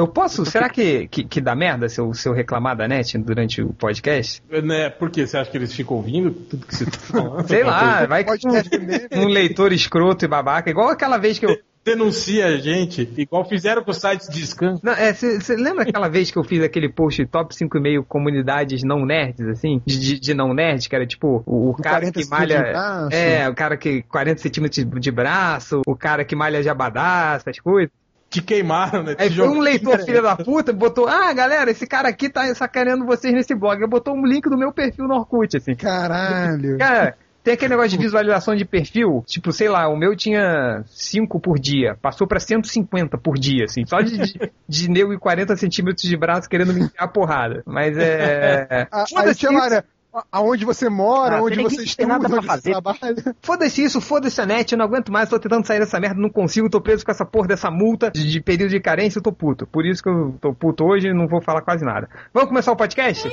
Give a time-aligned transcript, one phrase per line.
[0.00, 0.46] Eu posso?
[0.46, 3.74] Será que, que, que dá merda se eu, se eu reclamar da net durante o
[3.74, 4.42] podcast?
[4.50, 5.26] Né, por quê?
[5.26, 7.44] Você acha que eles ficam ouvindo tudo que você tá falando?
[7.46, 11.54] Sei lá, vai que um, um leitor escroto e babaca, igual aquela vez que eu,
[11.84, 14.76] denuncia a gente, igual fizeram com os sites de scan.
[14.82, 19.46] Você é, lembra aquela vez que eu fiz aquele post top 5,5 comunidades não nerds,
[19.48, 19.82] assim?
[19.84, 22.72] De, de não nerds, que era tipo o, o cara que malha.
[23.12, 27.90] É, o cara que 40 centímetros de braço, o cara que malha jabadá, essas coisas
[28.30, 29.16] te queimaram, né?
[29.18, 33.04] Aí foi um leitor filho da puta, botou, ah, galera, esse cara aqui tá sacaneando
[33.04, 33.76] vocês nesse blog.
[33.76, 35.74] Ele botou um link do meu perfil no Orkut, assim.
[35.74, 36.78] Caralho.
[36.78, 41.40] Cara, tem aquele negócio de visualização de perfil, tipo, sei lá, o meu tinha 5
[41.40, 45.56] por dia, passou pra 150 por dia, assim, só de, de, de nego e 40
[45.56, 47.62] centímetros de braço querendo me enfiar a porrada.
[47.66, 48.86] Mas é.
[48.92, 49.82] a, aí lá,
[50.30, 52.74] aonde você mora, ah, onde você estuda, nada pra fazer.
[53.42, 56.30] Foda-se isso, foda-se a net, eu não aguento mais, tô tentando sair dessa merda, não
[56.30, 59.32] consigo, tô preso com essa porra dessa multa de, de período de carência, eu tô
[59.32, 59.66] puto.
[59.66, 62.08] Por isso que eu tô puto hoje e não vou falar quase nada.
[62.32, 63.28] Vamos começar o podcast?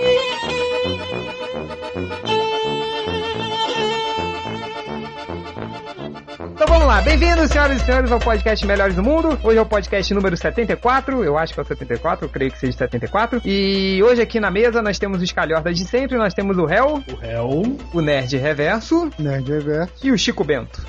[6.58, 9.38] Então vamos lá, bem-vindos, senhoras e senhores, ao podcast Melhores do Mundo.
[9.44, 12.58] Hoje é o podcast número 74, eu acho que é o 74, eu creio que
[12.58, 13.44] seja 74.
[13.45, 17.03] E hoje aqui na mesa nós temos os calhordas de sempre, nós temos o Réu.
[17.13, 17.78] O Réu.
[17.94, 19.08] O Nerd Reverso.
[19.19, 19.94] Nerd Reverso.
[20.03, 20.83] E o Chico Bento.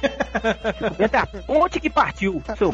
[0.99, 2.73] Eita, onde que partiu, seu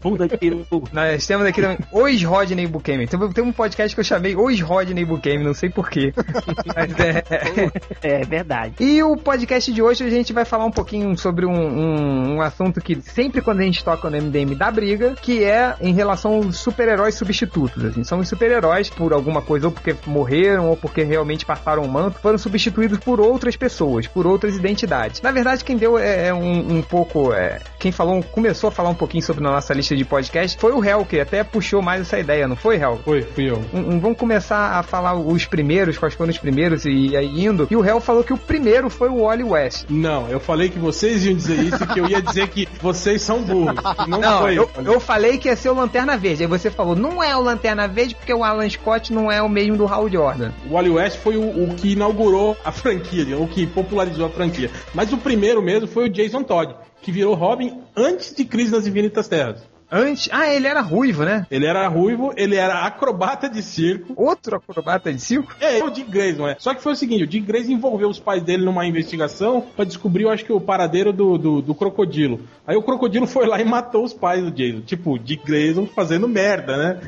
[0.00, 0.64] bunda de peru?
[0.92, 3.08] Nós temos aqui também Os Rodney Bukemi.
[3.08, 6.14] Tem, tem um podcast que eu chamei Os Rodney Bukemi, não sei porquê.
[6.76, 8.20] Mas é...
[8.20, 8.76] é verdade.
[8.78, 12.40] E o podcast de hoje a gente vai falar um pouquinho sobre um, um um,
[12.40, 16.34] assunto que sempre quando a gente toca no MDM dá briga, que é em relação
[16.34, 17.84] aos super-heróis substitutos.
[17.84, 21.88] Assim, são os super-heróis por alguma coisa, ou porque morreram, ou porque realmente passaram o
[21.88, 25.20] manto, foram substituídos por outras pessoas, por outras identidades.
[25.20, 27.32] Na verdade, quem deu é, é um, um, pouco.
[27.32, 30.72] É, quem falou, começou a falar um pouquinho sobre a nossa lista de podcast foi
[30.72, 33.00] o Hell, que até puxou mais essa ideia, não foi, Hell?
[33.04, 33.62] Foi, fui eu.
[33.72, 37.66] Um, vamos começar a falar os primeiros, quais foram os primeiros e aí indo.
[37.70, 39.84] E o Hell falou que o primeiro foi o Wally West.
[39.88, 43.42] Não, eu falei que vocês iam dizer isso que eu ia dizer que vocês são
[43.42, 43.74] burros.
[44.08, 44.58] Não, não foi.
[44.58, 46.42] Eu, eu, falei que ia ser o Lanterna Verde.
[46.42, 49.48] Aí você falou, não é o Lanterna Verde porque o Alan Scott não é o
[49.48, 50.52] mesmo do Hal Jordan.
[50.68, 54.70] O Wally West foi o, o que inaugurou a franquia, o que popularizou a franquia.
[54.92, 58.86] Mas o primeiro mesmo foi o Jason Todd, que virou Robin antes de Crise nas
[58.86, 59.73] Infinitas Terras.
[59.90, 60.28] Antes.
[60.32, 61.46] Ah, ele era ruivo, né?
[61.50, 64.12] Ele era ruivo, ele era acrobata de circo.
[64.16, 65.54] Outro acrobata de circo?
[65.60, 66.56] É, é o Dick Grayson, é.
[66.58, 69.84] Só que foi o seguinte: o Dick Grayson envolveu os pais dele numa investigação para
[69.84, 72.40] descobrir, eu acho que, o paradeiro do, do, do, crocodilo.
[72.66, 74.80] Aí o crocodilo foi lá e matou os pais do Jason.
[74.80, 77.00] Tipo, Dick Grayson fazendo merda, né?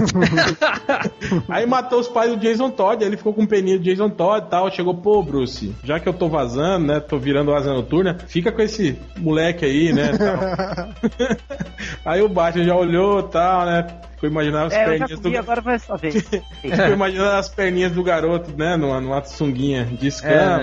[1.48, 4.46] aí matou os pais do Jason Todd, aí ele ficou com peninho do Jason Todd
[4.46, 4.70] e tal.
[4.70, 7.00] Chegou, pô, Bruce, já que eu tô vazando, né?
[7.00, 10.10] Tô virando asa noturna, fica com esse moleque aí, né?
[12.04, 13.86] aí o Batman já olhou e tal, né?
[14.16, 15.38] Ficou imaginando as é, perninhas do.
[15.38, 16.12] Agora vai só ver.
[16.62, 18.74] Ficou imaginando as perninhas do garoto, né?
[18.76, 20.60] Numa, numa sunguinha de scam.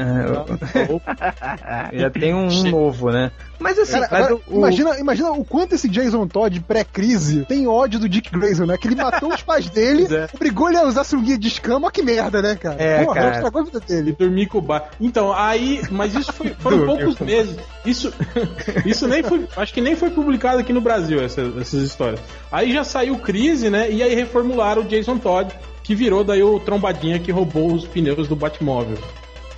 [1.94, 3.32] É, já tem um novo, né?
[3.64, 7.98] Mas assim, Cara, mas o, imagina, imagina o quanto esse Jason Todd pré-crise tem ódio
[7.98, 8.78] do Dick Grayson, né?
[8.78, 10.28] Que ele matou os pais dele, é.
[10.34, 12.76] obrigou ele a usar sunguinha de escama, que merda, né, cara?
[12.82, 13.36] É, Porra, cara.
[13.36, 14.10] estragou a vida dele.
[14.10, 14.90] E dormir com o bar.
[15.00, 17.56] Então, aí, mas isso foi, foram poucos meses.
[17.86, 18.14] Isso,
[18.86, 22.20] isso nem foi, acho que nem foi publicado aqui no Brasil, essa, essas histórias.
[22.52, 23.92] Aí já saiu crise, né?
[23.92, 28.28] E aí reformularam o Jason Todd, que virou daí o trombadinha que roubou os pneus
[28.28, 28.98] do Batmóvel.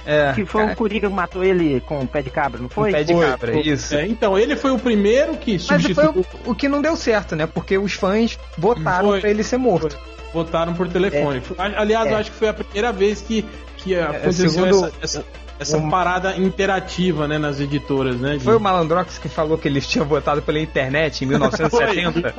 [0.05, 0.73] É, que foi cara.
[0.73, 2.91] o Coringa que matou ele com o pé de cabra, não foi?
[2.91, 3.61] Com o pé de foi, cabra, foi.
[3.61, 3.95] isso.
[3.95, 6.13] É, então, ele foi o primeiro que substituiu.
[6.15, 7.47] Mas foi o, o, que não deu certo, né?
[7.47, 9.21] Porque os fãs votaram foi.
[9.21, 9.97] pra ele ser morto.
[10.35, 11.41] Votaram por telefone.
[11.57, 11.77] É.
[11.77, 12.11] Aliás, é.
[12.11, 13.45] eu acho que foi a primeira vez que,
[13.77, 15.25] que é, aconteceu segundo, essa, essa,
[15.57, 15.89] essa um...
[15.89, 18.33] parada interativa, né, nas editoras, né?
[18.35, 18.43] De...
[18.43, 22.35] Foi o Malandrox que falou que ele tinha votado pela internet em 1970?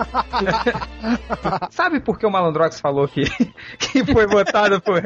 [1.71, 3.25] Sabe por que o Malandrox falou que,
[3.79, 5.03] que foi votado por,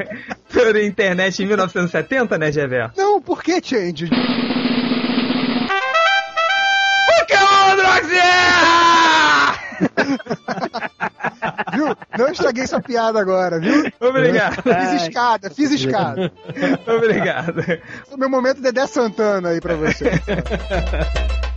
[0.51, 2.91] pela internet em 1970, né, Gever?
[2.97, 4.09] Não, por que, Change?
[7.07, 8.51] Porque o Malandrox erra!
[11.71, 11.95] viu?
[12.17, 13.91] Não estraguei sua piada agora, viu?
[13.99, 14.61] Obrigado.
[14.61, 16.31] Fiz escada, fiz escada.
[16.87, 17.63] Obrigado.
[18.11, 20.11] O meu momento Dedé Santana aí pra você.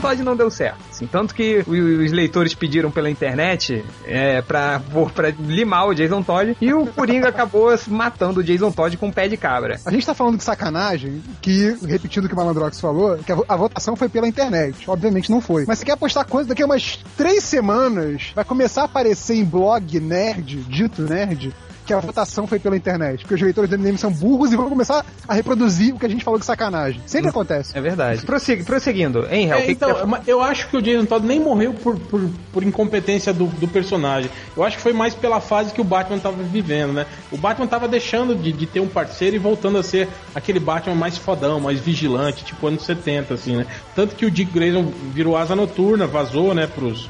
[0.00, 0.78] Todd não deu certo.
[0.90, 4.80] Assim, tanto que os leitores pediram pela internet é, pra,
[5.14, 9.12] pra limar o Jason Todd e o Coringa acabou matando o Jason Todd com um
[9.12, 9.80] pé de cabra.
[9.86, 13.38] A gente tá falando de sacanagem, que, repetindo o que o Malandrox falou, que a,
[13.48, 14.88] a votação foi pela internet.
[14.88, 15.64] Obviamente não foi.
[15.66, 19.44] Mas você quer apostar coisa daqui a umas três semanas vai começar a aparecer em
[19.44, 21.54] blog nerd, dito nerd,
[21.88, 23.22] que a votação foi pela internet.
[23.22, 26.08] Porque os leitores do MDM são burros e vão começar a reproduzir o que a
[26.08, 27.00] gente falou de sacanagem.
[27.06, 27.76] Sempre acontece.
[27.76, 28.24] É verdade.
[28.26, 29.56] Prossegui, prosseguindo, hein, Hel?
[29.56, 33.46] É, então, eu acho que o Jason Todd nem morreu por, por, por incompetência do,
[33.46, 34.30] do, personagem.
[34.54, 37.06] Eu acho que foi mais pela fase que o Batman tava vivendo, né?
[37.32, 40.94] O Batman tava deixando de, de ter um parceiro e voltando a ser aquele Batman
[40.94, 43.66] mais fodão, mais vigilante, tipo anos 70, assim, né?
[43.94, 47.08] Tanto que o Dick Grayson virou asa noturna, vazou, né, pros,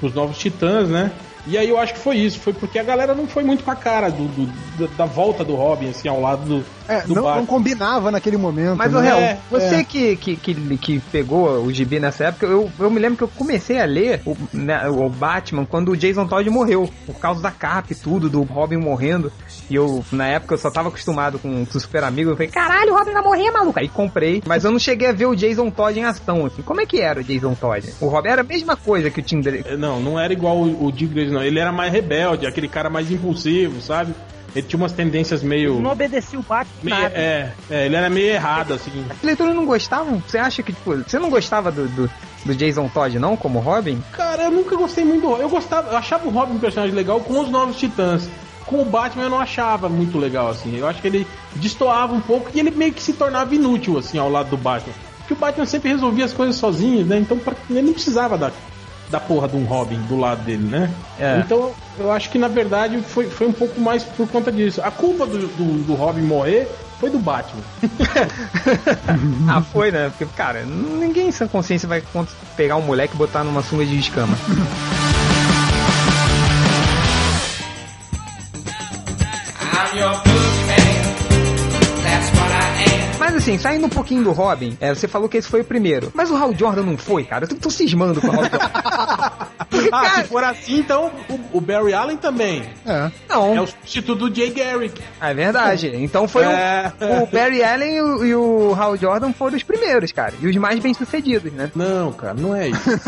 [0.00, 1.12] pros novos titãs, né?
[1.48, 3.70] E aí eu acho que foi isso, foi porque a galera não foi muito com
[3.70, 7.46] a cara do, do da volta do Robin, assim, ao lado do, é, não, não,
[7.46, 8.76] combinava naquele momento.
[8.76, 8.98] Mas, né?
[8.98, 9.84] o Real, É, você é.
[9.84, 13.28] Que, que, que, que pegou o gibi nessa época, eu, eu me lembro que eu
[13.28, 17.50] comecei a ler o, né, o Batman quando o Jason Todd morreu, por causa da
[17.50, 19.30] capa e tudo, do Robin morrendo.
[19.68, 22.30] E eu, na época, eu só tava acostumado com o Super Amigo.
[22.30, 23.78] Eu falei, caralho, o Robin vai morrer, maluco.
[23.78, 26.62] Aí comprei, mas eu não cheguei a ver o Jason Todd em ação, assim.
[26.62, 27.92] Como é que era o Jason Todd?
[28.00, 29.76] O Robin era a mesma coisa que o Tim Drake.
[29.76, 31.42] Não, não era igual o, o Dick Grayson, não.
[31.42, 34.14] Ele era mais rebelde, aquele cara mais impulsivo, sabe?
[34.56, 35.80] Ele tinha umas tendências meio.
[35.80, 36.72] Não obedecia o Batman.
[36.82, 37.14] meio nada.
[37.14, 39.04] é, é, ele era meio errado, assim.
[39.14, 40.22] Os leitores não gostavam?
[40.26, 42.10] Você acha que, tipo, você não gostava do, do,
[42.44, 44.02] do Jason Todd, não, como Robin?
[44.12, 47.20] Cara, eu nunca gostei muito do Eu gostava, eu achava o Robin um personagem legal
[47.20, 48.28] com os Novos Titãs.
[48.66, 50.76] Com o Batman eu não achava muito legal, assim.
[50.76, 54.18] Eu acho que ele destoava um pouco e ele meio que se tornava inútil, assim,
[54.18, 54.92] ao lado do Batman.
[55.18, 57.18] Porque o Batman sempre resolvia as coisas sozinho, né?
[57.18, 58.50] Então pra- ele não precisava da,
[59.10, 60.90] da porra de um Robin do lado dele, né?
[61.18, 61.38] É.
[61.38, 64.80] Então eu acho que na verdade foi, foi um pouco mais por conta disso.
[64.82, 66.68] A culpa do, do, do Robin morrer
[66.98, 67.62] foi do Batman.
[69.48, 70.10] ah, foi, né?
[70.10, 72.02] Porque, cara, ninguém sem consciência vai
[72.56, 74.36] pegar um moleque e botar numa sunga de escama.
[83.28, 86.10] Mas assim, saindo um pouquinho do Robin, é, você falou que esse foi o primeiro.
[86.14, 87.44] Mas o Hal Jordan não foi, cara.
[87.44, 88.58] Eu tô, tô cismando com o Hal Jordan.
[89.68, 92.62] Porque, Ah, cara, se for assim, então o, o Barry Allen também.
[92.86, 93.10] É.
[93.28, 93.54] não.
[93.54, 94.98] É o substituto do Jay Garrick.
[95.20, 95.92] É verdade.
[95.96, 96.90] Então foi o- É.
[97.22, 100.32] o, Barry Allen e o, e o Hal Jordan foram os primeiros, cara.
[100.40, 101.70] E os mais bem sucedidos, né?
[101.74, 102.88] Não, cara, não é isso.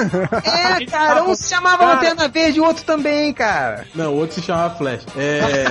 [0.45, 1.95] É, cara, um se chamava Cara.
[1.95, 3.87] Lanterna Verde e o outro também, cara.
[3.95, 5.01] Não, o outro se chamava Flash.
[5.17, 5.65] É.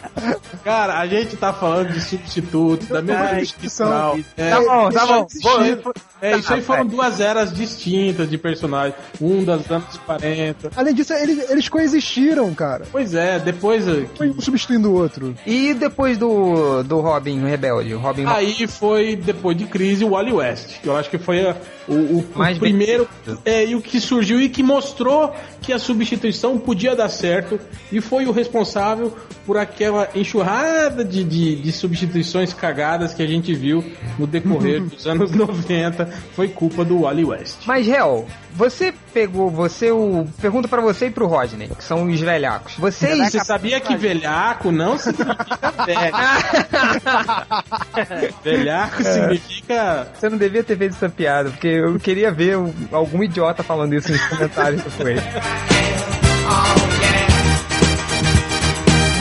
[0.63, 4.19] Cara, a gente tá falando de substituto, da mesma Ai, institucional.
[4.37, 5.27] É, Tá bom, tá bom.
[5.33, 8.95] Isso aí, Vou- é, isso aí Tá, foram duas eras distintas de personagens.
[9.19, 10.71] Um das anos 40.
[10.75, 12.85] Além disso, eles, eles coexistiram, cara.
[12.91, 13.87] Pois é, depois.
[13.87, 15.35] eh, Foi um substituindo o outro.
[15.45, 20.33] E depois do, do Robin Rebelde, o Robin Aí foi, depois de crise, o Wally
[20.33, 20.79] West.
[20.81, 21.55] que Eu acho que foi a-
[21.87, 23.07] o, o- o Mais bem primeiro.
[23.45, 27.59] É, e o que surgiu e que mostrou que a substituição podia dar certo.
[27.91, 29.15] E foi o responsável
[29.45, 33.83] por aquela enxurrada de, de, de substituições cagadas que a gente viu
[34.17, 36.05] no decorrer dos anos 90.
[36.35, 37.59] Foi culpa do Wally West.
[37.65, 40.27] Mas, Hel, você pegou, você o.
[40.41, 42.75] Pergunta pra você e pro Rodney, que são os velhacos.
[42.77, 43.31] Vocês.
[43.31, 46.15] Você sabia que velhaco não significa velho.
[48.43, 50.07] velhaco significa.
[50.13, 52.57] Você não devia ter feito essa piada, porque eu queria ver
[52.91, 55.21] algum idiota falando isso nos comentários depois.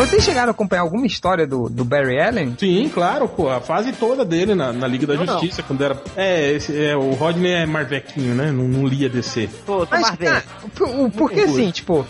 [0.00, 2.56] Vocês chegaram a acompanhar alguma história do, do Barry Allen?
[2.58, 5.26] Sim, claro, pô, a fase toda dele na, na Liga da não.
[5.26, 6.02] Justiça, quando era.
[6.16, 8.50] É, esse, é, o Rodney é marvequinho, né?
[8.50, 9.50] Não, não lia DC.
[9.66, 10.42] Tô Mas, cara,
[10.80, 12.06] o- porque assim, tipo,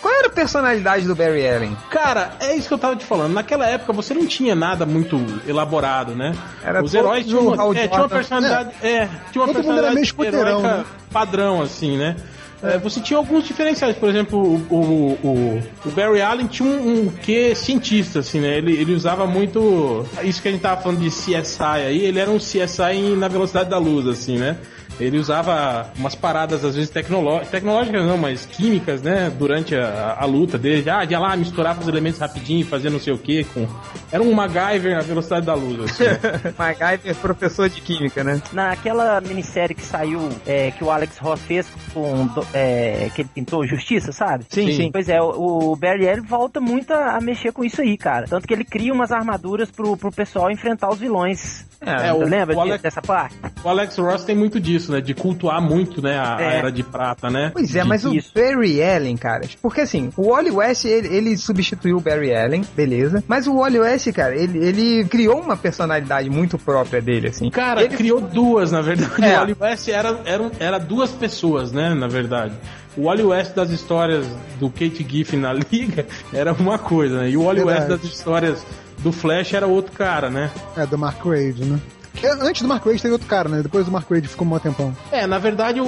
[0.00, 1.76] qual era a personalidade do Barry Allen?
[1.90, 3.34] Cara, é isso que eu tava te falando.
[3.34, 6.34] Naquela época você não tinha nada muito elaborado, né?
[6.64, 8.70] Era Os heróis tinham é, tinha uma personalidade.
[8.82, 10.84] É, tinha uma Todo mundo era personalidade meio escoteirão, heróica né?
[11.12, 12.16] padrão, assim, né?
[12.64, 17.02] É, você tinha alguns diferenciais, por exemplo, o, o, o, o Barry Allen tinha um,
[17.02, 18.56] um quê cientista, assim, né?
[18.56, 20.06] Ele, ele usava muito.
[20.22, 23.68] Isso que a gente tava falando de CSI aí, ele era um CSI na velocidade
[23.68, 24.56] da luz, assim, né?
[25.00, 29.30] Ele usava umas paradas, às vezes, tecnoló tecnológicas, não, mas químicas, né?
[29.36, 30.88] Durante a, a luta dele.
[30.88, 33.44] Ah, ia lá, misturava os elementos rapidinho, fazia não sei o que.
[33.44, 33.66] Com...
[34.12, 36.04] Era um MacGyver na velocidade da luz, assim.
[36.58, 38.40] MacGyver, professor de química, né?
[38.52, 43.66] Naquela minissérie que saiu, é, que o Alex Ross fez com é, que ele pintou
[43.66, 44.44] Justiça, sabe?
[44.48, 44.76] Sim, Sim.
[44.76, 44.90] sim.
[44.92, 48.26] Pois é, o, o Barry Allen volta muito a, a mexer com isso aí, cara.
[48.28, 51.64] Tanto que ele cria umas armaduras pro, pro pessoal enfrentar os vilões.
[51.80, 53.34] É, É, o- Você lembra o Alex- dessa parte?
[53.62, 55.00] O Alex Ross tem muito disso, né?
[55.00, 56.18] De cultuar muito, né?
[56.18, 56.58] A, a É.
[56.58, 57.50] Era de Prata, né?
[57.52, 58.30] Pois é, De- mas o Isso.
[58.34, 63.22] Barry Allen, cara, porque assim, o Wally West, ele, ele substituiu o Barry Allen, beleza,
[63.26, 67.50] mas o Wally West, cara, ele, ele criou uma personalidade muito própria dele, assim.
[67.50, 69.24] Cara, ele, criou duas, na verdade.
[69.24, 69.34] É.
[69.34, 71.94] O Wally West era, era, era duas pessoas, né?
[71.94, 72.54] Na verdade.
[72.96, 74.26] O Wally West das histórias
[74.60, 77.30] do Kate Giffen na Liga era uma coisa, né?
[77.30, 78.64] E o Wally West das histórias
[78.98, 80.50] do Flash era outro cara, né?
[80.76, 81.80] É, do Mark Wade, né?
[82.22, 83.62] É, antes do Mark Wade teve outro cara, né?
[83.62, 84.96] Depois do Mark Wade ficou um tempão.
[85.12, 85.84] É, na verdade, o,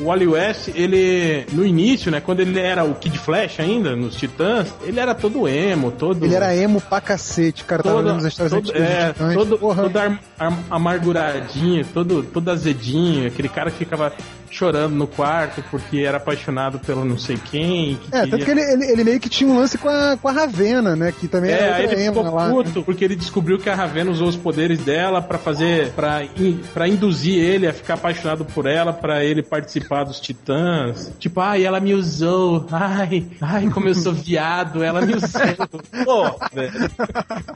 [0.00, 4.72] o West, ele, no início, né, quando ele era o Kid Flash ainda, nos Titãs,
[4.82, 6.24] ele era todo emo, todo...
[6.24, 7.82] Ele era emo pra cacete, cara.
[7.82, 9.34] Tava Toda- vendo as histórias todo, é, Titãs.
[9.34, 9.82] todo, Porra.
[9.82, 14.12] todo ar- ar- amarguradinho, todo, todo azedinho, aquele cara que ficava
[14.48, 17.96] chorando no quarto porque era apaixonado pelo não sei quem.
[17.96, 20.16] que É, tanto queria- que ele, ele, ele meio que tinha um lance com a,
[20.16, 21.12] com a Ravena, né?
[21.12, 22.48] Que também É, era ele ficou emo lá.
[22.48, 25.55] puto porque ele descobriu que a Ravena usou os poderes dela pra fazer,
[25.94, 31.12] pra in- pra induzir ele a ficar apaixonado por ela, pra ele participar dos Titãs.
[31.18, 32.66] Tipo, ai, ela me usou.
[32.70, 35.40] Ai, ai, como eu sou viado, ela me usou.
[36.04, 36.72] Pô, velho.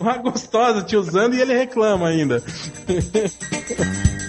[0.00, 2.42] Uma gostosa te usando e ele reclama ainda.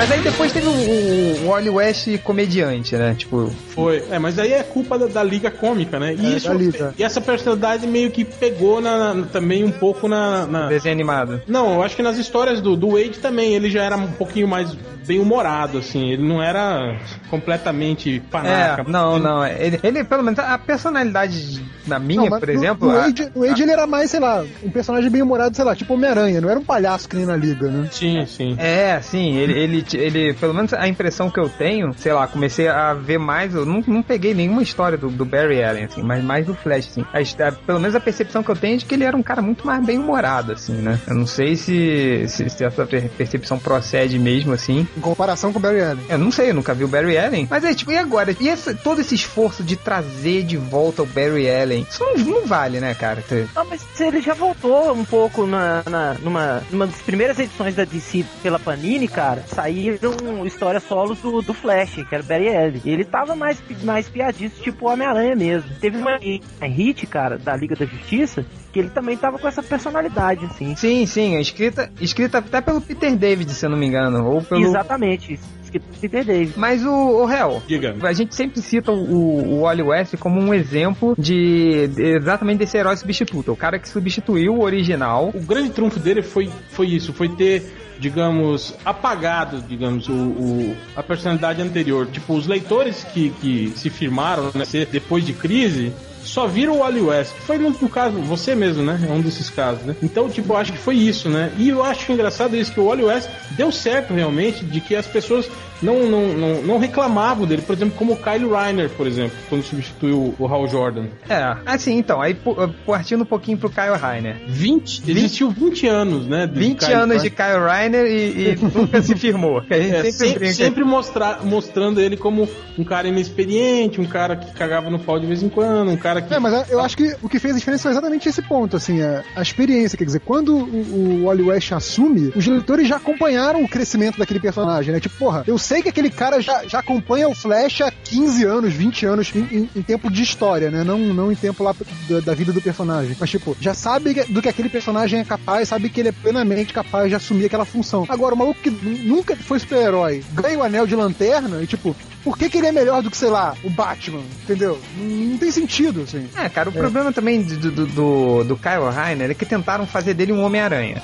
[0.00, 3.14] Mas aí depois teve o, o, o Wally West comediante, né?
[3.16, 4.02] Tipo, Foi.
[4.10, 6.14] É, mas aí é culpa da, da Liga Cômica, né?
[6.14, 6.94] E, É, isso, Liga.
[6.98, 11.42] e essa personalidade meio que pegou na, na- também um pouco na- na, desenho animado.
[11.46, 14.48] Não, eu acho que nas histórias do, do Wade também ele já era um pouquinho
[14.48, 14.74] mais
[15.06, 16.10] bem humorado, assim.
[16.10, 18.82] Ele não era completamente panaca.
[18.82, 19.44] É, não, não.
[19.46, 22.88] Ele, ele, pelo menos, a personalidade na minha, Não, por no- exemplo.
[22.88, 25.64] No a- Wade, no Wade ele era mais, sei lá, um personagem bem humorado, sei
[25.64, 27.88] lá, tipo Homem-Aranha, não era um palhaço que nem na Liga, né?
[27.90, 28.54] Sim, sim.
[28.58, 32.68] É, sim, ele, ele, ele, pelo menos a impressão que eu tenho, sei lá, comecei
[32.68, 36.22] a ver mais, eu não, não peguei nenhuma história do, do Barry Allen, assim, mas
[36.22, 37.04] mais do Flash, assim.
[37.12, 39.22] A a- pelo menos a percepção que eu tenho é de que ele era um
[39.22, 40.98] cara muito mais bem humorado, assim, né?
[41.06, 44.86] Eu não sei se, se, se essa per- percepção procede mesmo, assim.
[44.96, 46.04] Em comparação com o Barry Allen.
[46.08, 47.46] Eu não sei, eu nunca vi o Barry Allen.
[47.50, 48.34] Mas é tipo, e agora?
[48.38, 51.86] E esse- todo esse esforço de trazer de volta o Barry Allen?
[51.88, 53.22] Isso não, não vale, né, cara?
[53.54, 57.84] Não, mas ele já voltou um pouco na, na- numa, numa das primeiras edições da
[57.84, 59.44] DC pela Panini, cara.
[59.84, 62.82] Saíram histórias solos do, do Flash, que era o Barry Allen.
[62.84, 65.70] E ele tava mais, mais piadista, tipo o Homem-Aranha mesmo.
[65.80, 66.18] Teve uma,
[66.66, 70.74] hit, cara, da Liga da Justiça, que ele também tava com essa personalidade, assim.
[70.76, 74.26] Sim, sim, é escrita, escrita até pelo Peter David, se eu não me engano.
[74.26, 74.64] Ou pelo.
[74.64, 75.60] Exatamente, isso.
[75.62, 76.54] Escrito por Peter David.
[76.56, 77.94] Mas o, o réu, Diga.
[78.02, 82.76] a gente sempre cita o, o Wally West como um exemplo de, de- exatamente desse
[82.76, 83.52] herói substituto.
[83.52, 85.30] O cara que substituiu o original.
[85.32, 87.62] O grande trunfo dele foi, foi isso, foi ter,
[88.00, 92.06] digamos, apagado, digamos, o, o- a personalidade anterior.
[92.10, 95.92] Tipo, os leitores que, que se firmaram né, depois de crise
[96.24, 97.32] só viram o Wally West.
[97.46, 99.00] Foi no, no caso, você mesmo, né?
[99.08, 99.96] É um desses casos, né?
[100.02, 101.50] Então, tipo, eu acho que foi isso, né?
[101.58, 105.06] E eu acho engraçado isso, que o Wally West deu certo realmente, de que as
[105.06, 105.48] pessoas
[105.82, 107.62] não, não, não, não reclamavam dele.
[107.62, 111.06] Por exemplo, como o Kyle Reiner, por exemplo, quando substituiu o Hal Jordan.
[111.28, 112.56] É, assim, então, aí pu-
[112.86, 114.36] partindo um pouquinho pro Kyle Rainer.
[114.46, 116.46] 20, existiu 20 anos, né?
[116.46, 117.36] de 20 Kyle anos de Reiner.
[117.54, 119.58] Kyle Rainer e, e nunca se firmou.
[119.70, 124.52] A gente É, sempre, sempre, mostrar, mostrando ele como um cara inexperiente, um cara que
[124.52, 126.32] cagava no pau de vez em quando, um cara que.
[126.34, 129.00] É, mas eu acho que o que fez a diferença foi exatamente esse ponto, assim,
[129.02, 129.96] a, a experiência.
[129.96, 134.40] Quer dizer, quando o, o Wally West assume, os leitores já acompanharam o crescimento daquele
[134.40, 135.00] personagem, né?
[135.00, 138.72] Tipo, porra, eu sei que aquele cara já, já acompanha o Flash há 15 anos,
[138.74, 140.82] 20 anos em, em- em tempo de história, né?
[140.82, 141.72] Não, não em tempo lá
[142.08, 143.16] da, da vida do personagem.
[143.20, 146.72] Mas, tipo, já sabe do que aquele personagem é capaz, sabe que ele é plenamente
[146.72, 148.04] capaz de assumir aquela função.
[148.08, 151.94] Agora, o maluco que nu- nunca foi super-herói ganha o anel de lanterna e, tipo,
[152.24, 154.22] por que, que ele é melhor do que, sei lá, o Batman?
[154.42, 154.80] Entendeu?
[154.96, 156.28] Não, não tem sentido, assim.
[156.36, 160.14] É, cara, o problema também do, do, do, do Kyle Rainer é que tentaram fazer
[160.14, 161.00] dele um Homem-Aranha.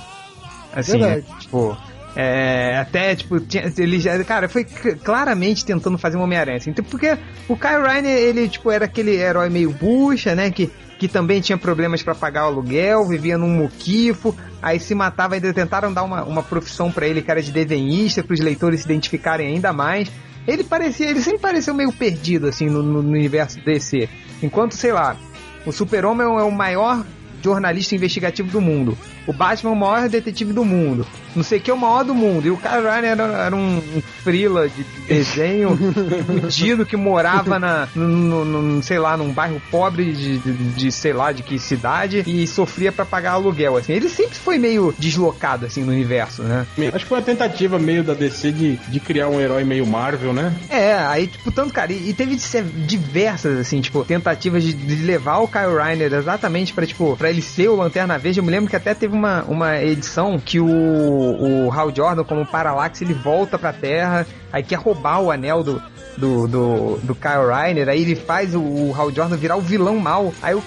[0.75, 1.23] Assim, né?
[1.41, 1.77] Tipo.
[2.19, 6.89] É, até, tipo, tinha, ele já, cara, foi claramente tentando fazer um Homem-Aranha, assim, tipo,
[6.89, 11.43] porque o Kyle Rainer, ele, tipo, era aquele herói meio bucha, né, que, que também
[11.43, 16.05] tinha problemas pra pagar o aluguel, vivia num muquifo, aí se matava, ainda tentaram dar
[16.05, 20.11] uma, uma profissão pra ele, cara, de desenhista, pros leitores se identificarem ainda mais,
[20.49, 24.09] ele parecia, ele sempre pareceu meio perdido, assim, no, no- no universo DC,
[24.43, 25.17] enquanto, sei lá,
[25.67, 27.05] o Super-Homem é o maior
[27.45, 28.97] jornalista investigativo do mundo.
[29.27, 31.07] O Batman é o maior detetive do mundo.
[31.35, 32.47] Não sei o que é o maior do mundo.
[32.47, 35.77] E o Kyle Ryan era, era um, um frila de desenho
[36.41, 38.07] fudido que morava na, no,
[38.45, 42.23] no- no- sei lá, num bairro pobre de, de, de, sei lá, de que cidade
[42.27, 43.93] e sofria pra pagar aluguel, assim.
[43.93, 46.67] Ele sempre foi meio deslocado, assim, no universo, né?
[46.95, 50.33] Acho que foi uma tentativa meio da DC de, de criar um herói meio Marvel,
[50.33, 50.55] né?
[50.71, 52.37] É, aí, tipo, tanto, cara, e, e teve
[52.87, 57.43] diversas, assim, tipo, tentativas de, de levar o Kyle Reiner exatamente pra, tipo, pra ele
[57.43, 58.39] ser o Lanterna Verde.
[58.41, 62.47] Eu me lembro que até teve uma, uma edição que o, o Hal Jordan, como
[62.47, 65.83] Parallax, ele volta pra Terra, aí quer roubar o anel do,
[66.17, 69.97] do, do, do Kyle Reiner, aí ele faz o, o Hal Jordan virar o vilão
[69.99, 70.33] mal.
[70.43, 70.63] Aí o,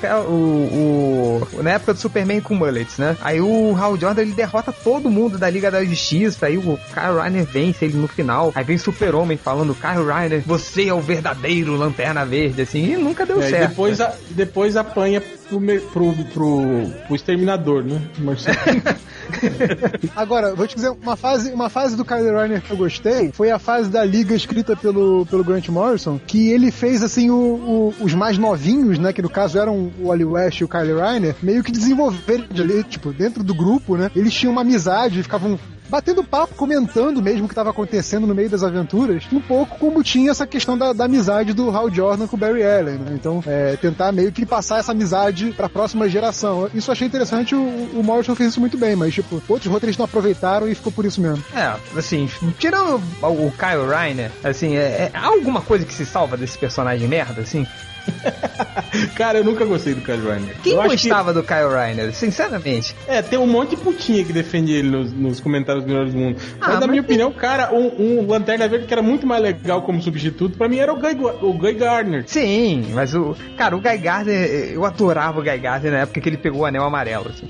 [0.49, 3.17] o, o na época do Superman com mullets, né?
[3.21, 6.61] Aí o Hal Jordan ele derrota todo mundo da Liga da Justiça, aí o
[6.93, 8.51] Kyle Reiner vence ele no final.
[8.55, 13.25] Aí vem Super-Homem falando, Kyle Reiner, você é o verdadeiro Lanterna Verde, assim, e nunca
[13.25, 13.69] deu É, certo.
[13.69, 15.59] depois, a- depois apanha pro,
[15.91, 16.61] pro, pro,
[17.07, 17.99] pro exterminador, né?
[20.15, 23.51] Agora, vou te dizer, uma fase, uma fase do Kyle Reiner que eu gostei foi
[23.51, 27.93] a fase da liga escrita pelo, pelo Grant Morrison, que ele fez assim o- o-
[28.03, 29.13] os mais novinhos, né?
[29.13, 32.83] Que no caso eram o Wally West e o Kyle Reiner, meio que desenvolverem ali,
[32.83, 34.09] tipo, dentro do grupo, né?
[34.15, 35.59] Eles tinham uma amizade, ficavam
[35.89, 40.03] batendo papo, comentando mesmo o que estava acontecendo no meio das aventuras, um pouco como
[40.03, 43.11] tinha essa questão da, da amizade do Hal Jordan com o Barry Allen, né?
[43.13, 46.69] Então, é, tentar meio que passar essa amizade para a próxima geração.
[46.73, 49.99] Isso eu achei interessante, o, o Morrison fez isso muito bem, mas, tipo, outros roteiristas
[49.99, 51.43] não aproveitaram e ficou por isso mesmo.
[51.53, 56.57] É, assim, tirando o, Kyle Reiner, assim, é, é- alguma coisa que se salva desse
[56.57, 57.65] personagem merda, assim?
[59.15, 60.55] Cara, eu nunca gostei do Kyle Reiner.
[60.63, 62.95] Quem eu gostava do Kyle Reiner, sinceramente?
[63.05, 66.13] Que, é, tem um monte de putinha que defende ele nos, nos comentários dos melhores
[66.13, 66.37] do mundo.
[66.59, 69.41] Ah, mas, na mas minha opinião, cara, um, um Lanterna Verde que era muito mais
[69.41, 72.23] legal como substituto, pra mim era o Guy, o Guy Gardner.
[72.27, 73.35] Sim, mas o.
[73.57, 76.65] Cara, o Guy Gardner, eu adorava o Guy Gardner na época que ele pegou o
[76.65, 77.29] anel amarelo.
[77.29, 77.45] assim.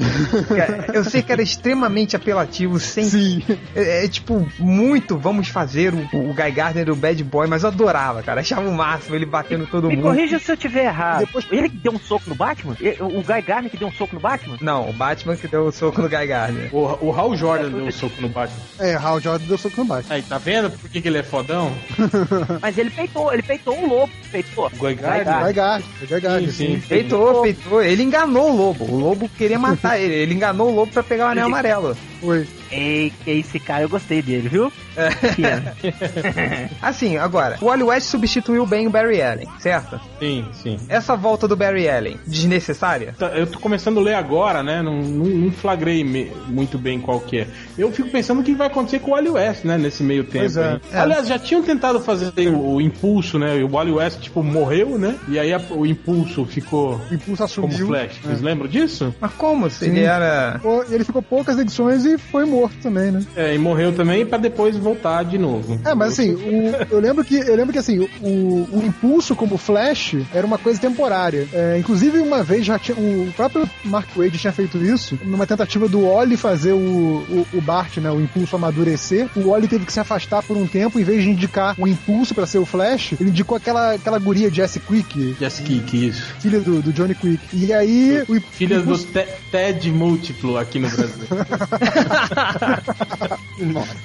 [0.56, 3.06] Cara, eu sei que era extremamente apelativo, sem.
[3.06, 3.44] Sim.
[3.76, 7.70] É, é, tipo, muito vamos fazer o, o Guy Gardner, o bad boy, mas eu
[7.70, 8.42] adorava, cara.
[8.42, 10.06] Achava o máximo ele batendo todo Me mundo.
[10.06, 11.20] corrija se eu tiver errado.
[11.20, 12.76] Depois- Ele que deu um soco no Batman?
[13.02, 14.58] O Guy Garner que deu um soco no Batman?
[14.62, 16.70] Não, o Batman que deu o soco no Guy Gardner.
[16.76, 18.58] O, o Hal Jordan deu um soco no Batman.
[18.80, 20.16] É, Hal Jordan deu soco no Batman.
[20.16, 21.72] Aí, tá vendo por que, que ele é fodão?
[22.62, 24.12] Mas ele peitou, ele peitou um lobo.
[24.32, 24.68] Peitou.
[24.68, 25.26] O Guy Gardner?
[25.42, 26.80] Vai Gard, vai Gard, Sim, sim.
[26.82, 27.84] Feitou, feitou.
[27.84, 28.86] Ele enganou o lobo.
[28.86, 30.14] O lobo queria matar ele.
[30.14, 31.96] Ele enganou o lobo pra pegar o anel amarelo.
[32.22, 32.48] Foi.
[32.72, 34.72] Ei, que esse cara, eu gostei dele, viu?
[36.82, 40.00] Assim, agora, o Wally West substituiu bem o Barry Allen, certo?
[40.20, 40.78] Sim, sim.
[40.88, 43.14] Essa volta do Barry Allen, desnecessária?
[43.18, 44.82] Tá, Eu tô começando a ler agora, né?
[44.82, 47.48] Não, não, não flagrei me- muito bem qual que é.
[47.78, 49.78] Eu fico pensando o que vai acontecer com o Wally West, né?
[49.78, 50.40] Nesse meio tempo.
[50.40, 50.80] Pois é.
[50.92, 51.00] É.
[51.00, 53.58] Aliás, já tinham tentado fazer o, o impulso, né?
[53.58, 55.16] E o Wally West, tipo, morreu, né?
[55.28, 57.88] E aí a- o impulso ficou O impulso como assumiu.
[57.88, 58.20] Flash.
[58.24, 58.28] É.
[58.28, 59.14] Vocês lembram disso?
[59.20, 59.70] Mas como?
[59.70, 59.92] Se Sim.
[59.92, 60.60] ele era.
[60.90, 63.24] Ele ficou poucas edições e foi morto também, né?
[63.36, 65.80] É, e morreu também pra depois voltar de novo.
[65.86, 69.58] É, mas assim, o- eu lembro que eu lembro que assim, o, o impulso como
[69.58, 71.48] Flash era uma coisa temporária.
[71.54, 72.98] É, inclusive, uma vez já tinha.
[72.98, 77.62] O próprio Mark Wade tinha feito isso, numa tentativa do Wally fazer o, o, o
[77.62, 78.10] Bart, né?
[78.12, 79.28] O impulso amadurecer.
[79.36, 82.34] O Wally teve que se afastar por um tempo, em vez de indicar o impulso
[82.34, 86.24] pra ser o Flash, ele indicou aquela, aquela guria Jesse Quick, Jess Kick, isso.
[86.40, 87.40] filha do, do Johnny Quick.
[87.54, 88.24] E aí.
[88.28, 91.28] O, Filha o do impulso- Te- Ted Múltiplo aqui no Brasil.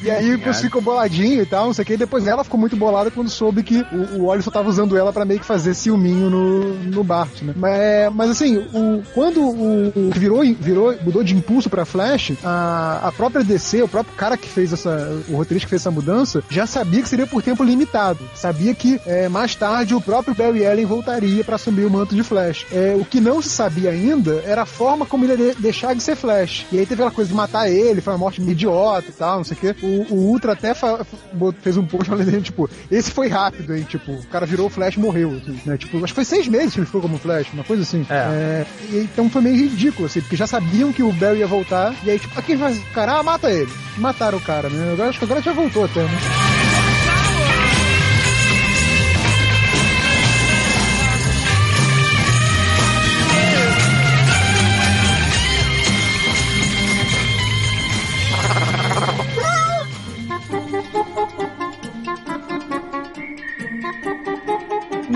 [0.03, 1.93] E aí o impulso ficou boladinho e tal, não sei o que.
[1.95, 4.97] E depois ela ficou muito bolada quando soube que o, o Wally só tava usando
[4.97, 7.55] ela pra meio que fazer ciúminho no, no Bart, né?
[7.57, 13.09] Mas, mas assim, o, quando o, o virou, virou, mudou de impulso pra Flash, a,
[13.09, 16.43] a própria DC, o próprio cara que fez essa, o roteirista que fez essa mudança,
[16.51, 18.19] já sabia que seria por tempo limitado.
[18.35, 22.23] Sabia que é, mais tarde o próprio Barry Allen voltaria pra assumir o manto de
[22.23, 22.67] Flash.
[22.73, 26.03] É, o que não se sabia ainda era a forma como ele ia deixar de
[26.03, 26.67] ser Flash.
[26.73, 29.45] E aí teve aquela coisa de matar ele, foi uma morte idiota e tal, não
[29.45, 29.77] sei o quê.
[29.83, 30.73] O, o Ultra até
[31.61, 33.87] fez um post falando, tipo, esse foi rápido, hein?
[33.89, 35.77] Tipo, o cara virou o Flash e morreu, assim, né?
[35.77, 38.07] Tipo, acho que foi seis meses que ele ficou como Flash, uma coisa assim.
[38.11, 38.15] É.
[38.15, 42.11] É, então foi meio ridículo, assim, porque já sabiam que o Barry ia voltar, e
[42.11, 42.79] aí, tipo, a quem faz?
[42.79, 43.73] O cara, ah, mata ele.
[43.99, 44.93] Mataram o cara, né?
[44.93, 46.74] Agora, acho que agora já voltou até, né?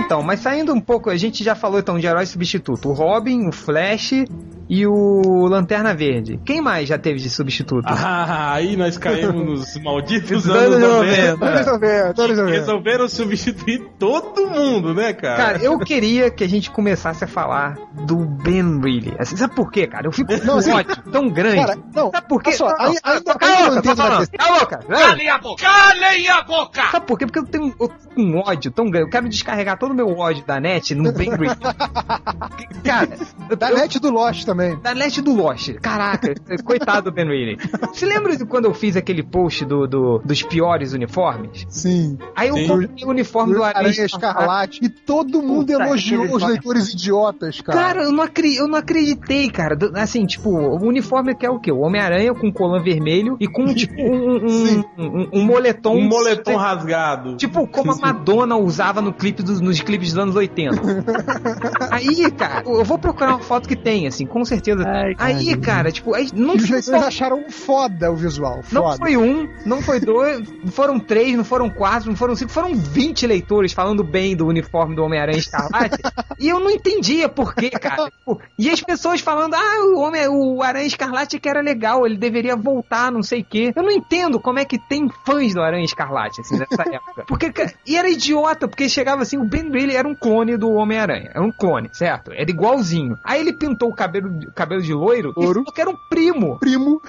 [0.09, 2.89] Então, mas saindo um pouco, a gente já falou então de herói substituto.
[2.89, 4.25] O Robin, o Flash
[4.69, 6.39] e o Lanterna Verde.
[6.45, 7.85] Quem mais já teve de substituto?
[7.87, 11.71] Ah, aí nós caímos nos malditos Os anos anos 90.
[11.71, 12.13] 90.
[12.13, 15.37] Todos resolveram, substituir todo mundo, né, cara?
[15.37, 19.15] Cara, eu queria que a gente começasse a falar do Ben Reilly.
[19.17, 20.05] Assim, sabe por quê, cara?
[20.07, 21.55] Eu fico com Não, um assim, ódio tão grande.
[21.65, 22.49] Cara, não, Sabe por quê?
[22.49, 24.27] olha só, Não, ainda- cala ainda a boca, mantendo tô na falando.
[24.29, 24.77] questão- Cala a boca!
[24.87, 25.63] Calem a boca!
[25.63, 26.81] Calem a boca!
[26.91, 27.25] Sabe por quê?
[27.25, 27.73] Porque eu tenho,
[28.15, 29.07] um ódio tão grande.
[29.07, 31.55] Eu quero descarregar todo o meu ódio da net no Ben Reilly.
[32.83, 33.09] cara,
[33.57, 34.58] Da eu- net do Lost também.
[34.59, 34.79] Também.
[34.81, 35.73] Da leste do Lost.
[35.81, 37.57] Caraca, coitado do Ben Reilly.
[37.93, 41.65] Você lembra de quando eu fiz aquele post do, do- dos piores uniformes?
[41.69, 42.17] Sim.
[42.35, 42.67] Aí eu Sim.
[42.67, 44.79] coloquei o uniforme do Aranha Aranha Escarlate.
[44.83, 47.77] E todo mundo Puta, elogiou os leitores idiotas, cara.
[47.79, 49.77] Cara, eu não, acri- eu não acreditei, cara.
[49.95, 51.71] Assim, tipo, o uniforme que é o quê?
[51.71, 55.95] O Homem-Aranha com colã vermelho e com, tipo, um, um, um, um moletom.
[55.95, 57.35] Um moletom rasgado.
[57.37, 60.79] Tipo, como a Madonna usava no clipe dos, nos clipes dos anos 80.
[61.91, 64.83] aí, cara, eu vou procurar uma foto que tem, assim, com certeza.
[64.85, 68.61] Ai, aí, cara, tipo, aí não E os leitores acharam foda o visual.
[68.71, 68.97] Não Foda.
[68.97, 72.75] foi um, não foi dois, não foram três, não foram quatro, não foram cinco, foram
[72.75, 76.01] 20 leitores falando bem do uniforme do Homem-Aranha Escarlate.
[76.39, 78.09] e eu não entendia por quê, cara.
[78.19, 82.17] Tipo, e as pessoas falando, ah, o, homem, o Aranha Escarlate que era legal, ele
[82.17, 83.71] deveria voltar, não sei o quê.
[83.75, 87.25] Eu não entendo como é que tem fãs do Aranha Escarlate, assim, nessa época.
[87.27, 90.71] Porque, cara, e era idiota, porque chegava assim, o Ben Reilly era um clone do
[90.71, 91.31] Homem-Aranha.
[91.33, 92.31] Era um clone, certo?
[92.31, 93.17] Era igualzinho.
[93.23, 95.59] Aí ele pintou o cabelo, cabelo de loiro e Louro.
[95.61, 96.57] falou que era um primo.
[96.59, 97.01] Primo.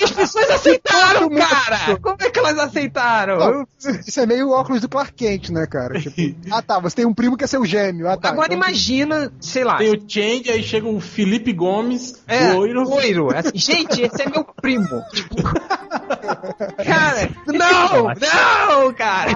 [0.00, 1.96] E as pessoas aceitaram, cara!
[2.00, 3.38] Como é que elas aceitaram?
[3.38, 3.66] Não,
[4.06, 6.00] Isso é meio óculos do Clark Kent, né, cara?
[6.00, 6.16] Tipo,
[6.52, 8.08] ah tá, você tem um primo que é seu gêmeo.
[8.08, 9.76] Ah, tá, Agora então- imagina, sei lá.
[9.78, 12.82] Tem o Change, aí chega o Felipe Gomes, É, loiro.
[12.82, 13.28] loiro.
[13.36, 15.02] Assim, gente, esse é meu primo.
[15.12, 15.36] Tipo,
[16.84, 18.04] cara, não,
[18.84, 19.32] não, cara.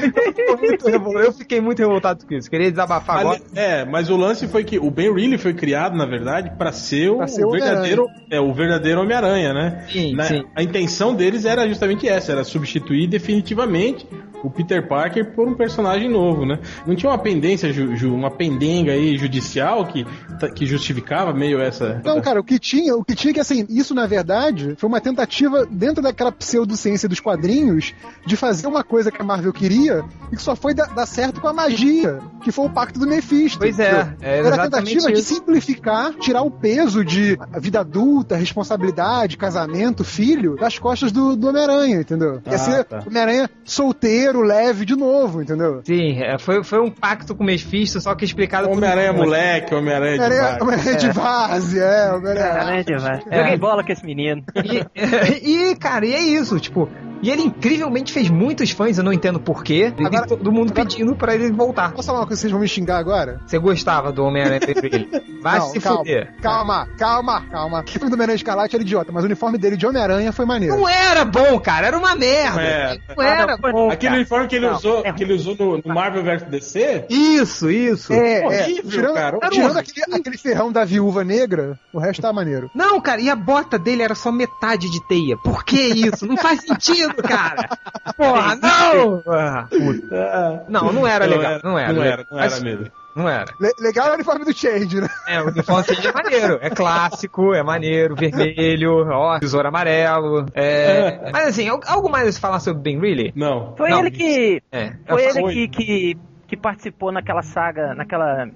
[1.20, 2.50] Eu, fiquei muito revoltado com isso.
[2.50, 3.40] Queria desabafar agora.
[3.54, 7.10] É, mas o lance foi que o Ben Reilly foi criado, na verdade, pra ser
[7.10, 9.86] o, ser o verdadeiro, é o verdadeiro Homem-Aranha, né?
[9.90, 10.44] Sim, Na- sim.
[10.54, 14.06] A intenção deles era justamente essa, era substituir definitivamente
[14.42, 16.58] o Peter Parker por um personagem novo, né?
[16.86, 20.04] Não tinha uma pendência, ju- ju- uma pendenga aí judicial que,
[20.38, 22.00] tá- que justificava meio essa.
[22.04, 25.00] Não, cara, o que tinha, o que tinha que assim, isso na verdade foi uma
[25.00, 27.94] tentativa dentro daquela pseudociência dos quadrinhos
[28.26, 31.40] de fazer uma coisa que a Marvel queria e que só foi dar, dar certo
[31.40, 33.58] com a magia, que foi o pacto do Mephisto.
[33.58, 35.34] Pois é, é Era a tentativa de isso.
[35.34, 42.00] simplificar, tirar o peso de vida adulta, responsabilidade, casamento, filho, das costas do, do Homem-Aranha,
[42.00, 42.40] entendeu?
[42.46, 43.02] Ia Ah, ser tá.
[43.06, 45.80] Homem-Aranha solteiro, leve de novo, entendeu?
[45.84, 49.74] Sim, é, foi, foi um pacto com o Mephisto, só que explicado por- Homem-Aranha moleque,
[49.74, 50.64] Homem-Aranha de Homem-Aranha vaca.
[50.64, 52.46] Homem-Aranha de base, é, Homem-Aranha.
[52.50, 53.22] Exatamente, vai.
[53.30, 53.38] É.
[53.42, 54.42] Joguei bola com esse menino.
[54.54, 55.40] E,
[55.72, 56.88] e, cara, e é isso, tipo.
[57.22, 59.92] E ele incrivelmente fez muitos fãs, eu não entendo porquê.
[59.98, 61.92] E Agora- todo mundo agora- pedindo pra ele voltar.
[61.92, 63.40] Posso falar uma coisa que vocês vão me xingar agora?
[63.46, 65.08] Você gostava do Homem-Aranha Vermelho?
[65.42, 66.34] Vai Não, se calma, fuder.
[66.42, 67.80] Calma, calma, calma.
[67.86, 70.76] O filme do Homem-Aranha Escarlate era idiota, mas o uniforme dele de Homem-Aranha foi maneiro.
[70.76, 72.60] Não era bom, cara, era uma merda.
[72.62, 72.98] É.
[73.16, 73.90] Não era Ah, não, bom.
[73.90, 74.16] Aquele cara.
[74.16, 77.70] uniforme que ele Não, usou, é que ele usou no, no Marvel vs DC, Isso,
[77.70, 78.12] isso.
[78.12, 78.46] É, é.
[78.46, 82.70] horrível, Tirando, cara, tirando aquele, aquele ferrão da viúva negra, o resto tá maneiro.
[82.74, 85.36] Não, cara, e a bota dele era só metade de teia.
[85.38, 86.26] Por que isso?
[86.26, 87.68] Não faz sentido, cara.
[88.16, 89.22] Porra, não!
[89.26, 90.64] Ah, puta.
[90.68, 91.60] Não, não era legal.
[91.64, 91.92] Não era.
[91.92, 92.86] Não era, não era mesmo.
[93.16, 93.52] Não era.
[93.60, 95.08] Le- legal é o uniforme do Change, né?
[95.26, 96.58] É, o uniforme dele é maneiro.
[96.62, 100.46] É clássico, é maneiro, vermelho, ó, tesouro amarelo.
[100.54, 101.30] É...
[101.32, 103.32] Mas assim, al- algo mais a se falar sobre Ben Reilly?
[103.34, 103.74] Não.
[103.76, 104.62] Foi Não, ele que.
[104.70, 104.92] É.
[105.08, 105.52] Foi Eu- ele foi.
[105.54, 108.48] que, que, que participou naquela saga, naquela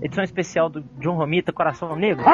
[0.00, 2.24] edição especial do John Romita, Coração Negro.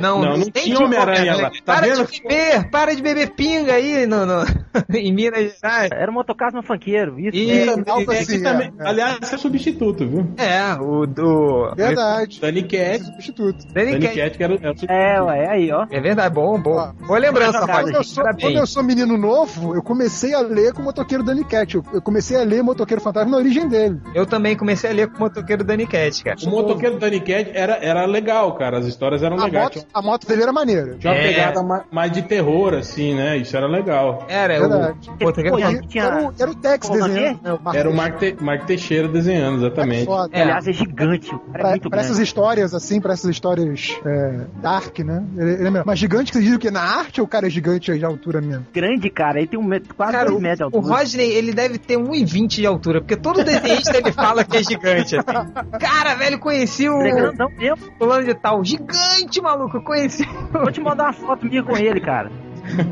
[0.00, 1.50] Não, Não, não tem tinha Homem-Aranha lá.
[1.64, 2.06] Tá para vendo?
[2.06, 4.44] de beber, para de beber pinga aí no, no-
[4.94, 5.90] em Minas Gerais.
[5.92, 7.36] Era um motocasmo funkeiro, isso.
[7.36, 8.88] E- É, e- algo É, assim, que também, é, é.
[8.88, 10.30] aliás, é substituto, viu?
[10.36, 11.72] É, o do.
[11.76, 12.40] Verdade.
[12.40, 13.66] Danny Cat, Substituto.
[13.72, 14.16] Danny Danny Cat.
[14.16, 14.90] Cat que era, o- era o substituto.
[14.92, 15.86] É, ué, aí, ó.
[15.90, 16.92] É verdade, bom, bom.
[17.06, 20.72] Boa lembrança, Quando Quando eu, sou, quando eu sou menino novo, eu comecei a ler
[20.72, 21.74] com o motoqueiro Danny Cat.
[21.76, 23.77] Eu, eu comecei a ler Motoqueiro Fantasma na origem dele.
[24.14, 26.36] Eu também comecei a ler com o motoqueiro Cat, cara.
[26.44, 28.78] O motoqueiro Danny Cat era, era legal, cara.
[28.78, 29.64] As histórias eram A legais.
[29.64, 30.96] moto, Tinha, a moto dele era maneira.
[30.98, 31.28] tinha uma É.
[31.28, 33.36] pegada ma- mais de terror, assim, né?
[33.36, 34.24] Isso era legal.
[34.28, 34.98] Era, é Verdade.
[35.08, 37.40] o motoqueiro Pô, E tinha- era, o, era o Tex Porra, desenhando.
[37.42, 37.94] né, Mark Era o.
[37.94, 40.04] Mark, Te- Mark Teixeira desenhando, exatamente.
[40.06, 40.36] Foda.
[40.36, 40.42] É.
[40.42, 41.34] Aliás, é gigante.
[41.34, 45.24] O é Pra, muito pra essas histórias, assim, pra essas histórias é, dark, né?
[45.36, 45.84] Ele, ele é mesmo.
[45.86, 46.70] Mas gigante que você diz o quê?
[46.70, 48.66] Na arte ou o cara é gigante de altura mesmo?
[48.72, 49.38] Grande, cara.
[49.38, 50.94] Ele tem um metro, quase Cara, dois o, metros de o altura.
[50.98, 55.16] Rodney, ele deve ter 1,20 de altura, porque todo desenhista ele fala que é gigante,
[55.16, 55.52] assim.
[55.80, 57.78] Cara, velho, conheci o é grandão mesmo.
[57.98, 58.64] fulano de tal.
[58.64, 60.26] Gigante, maluco, eu conheci.
[60.52, 62.30] Vou te mandar uma foto minha com ele, cara.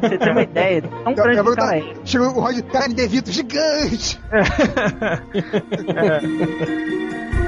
[0.00, 0.82] Pra você ter uma ideia.
[0.82, 1.94] Tão Eu- grande eu que o cara é.
[2.04, 4.18] Chegou o Rod, cara de Devito, gigante!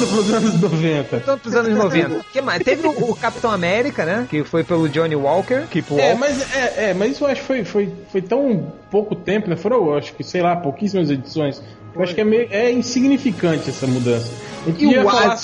[0.00, 1.10] Voltando pros anos 90.
[1.10, 2.24] Voltando pros anos 90.
[2.32, 2.62] que mais?
[2.62, 4.26] Teve o, o Capitão América, né?
[4.28, 5.66] Que foi pelo Johnny Walker.
[5.70, 8.72] Que, pô, É, mas, é, é, mas isso eu acho que foi, foi, foi tão
[8.90, 9.56] pouco tempo, né?
[9.56, 11.62] Foram, eu acho que, sei lá, pouquíssimas edições.
[11.94, 14.30] Eu acho que é, meio, é insignificante essa mudança.
[14.78, 15.36] E o falar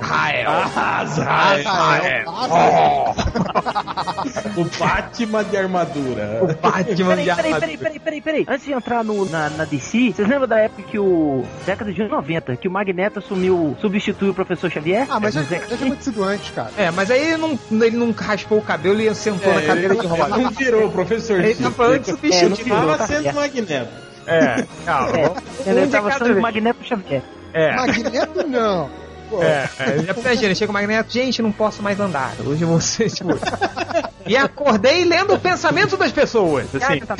[0.00, 0.50] Rael.
[0.76, 1.64] Azrael.
[1.64, 3.14] Rafael.
[4.56, 6.38] O Batman de armadura.
[6.42, 7.60] O Batman Peraí, de peraí, armadura.
[7.60, 8.46] peraí, peraí, peraí, peraí.
[8.48, 11.44] Antes de entrar no, na, na DC, vocês lembram da época que o.
[11.64, 15.06] década de 90, que o Magneto assumiu, substituiu o professor Xavier?
[15.10, 15.76] Ah, mas já, Nos já X-Men?
[15.78, 16.70] tinha acontecido antes, cara.
[16.76, 19.94] É, mas aí ele não, ele não raspou o cabelo e sentou na É, cadeira
[19.94, 20.36] ele, de ele roda.
[20.38, 21.40] não virou, professor.
[21.44, 22.64] Ele tá falando de É, substituir.
[22.64, 23.36] virou, tá sendo certo.
[23.36, 23.88] Magneto.
[24.26, 25.18] É, calma.
[25.66, 26.40] É, ele tava sendo.
[26.40, 27.22] Magneto Xavier.
[27.52, 27.74] É.
[27.76, 28.90] Magneto não.
[29.28, 30.14] Pô, É, é, já
[30.54, 32.34] chega o Magneto, gente, não posso mais andar.
[32.44, 33.30] Hoje ser, tipo...
[34.26, 36.66] e acordei lendo o pensamento das pessoas.
[36.74, 37.00] Assim.
[37.00, 37.16] Tá-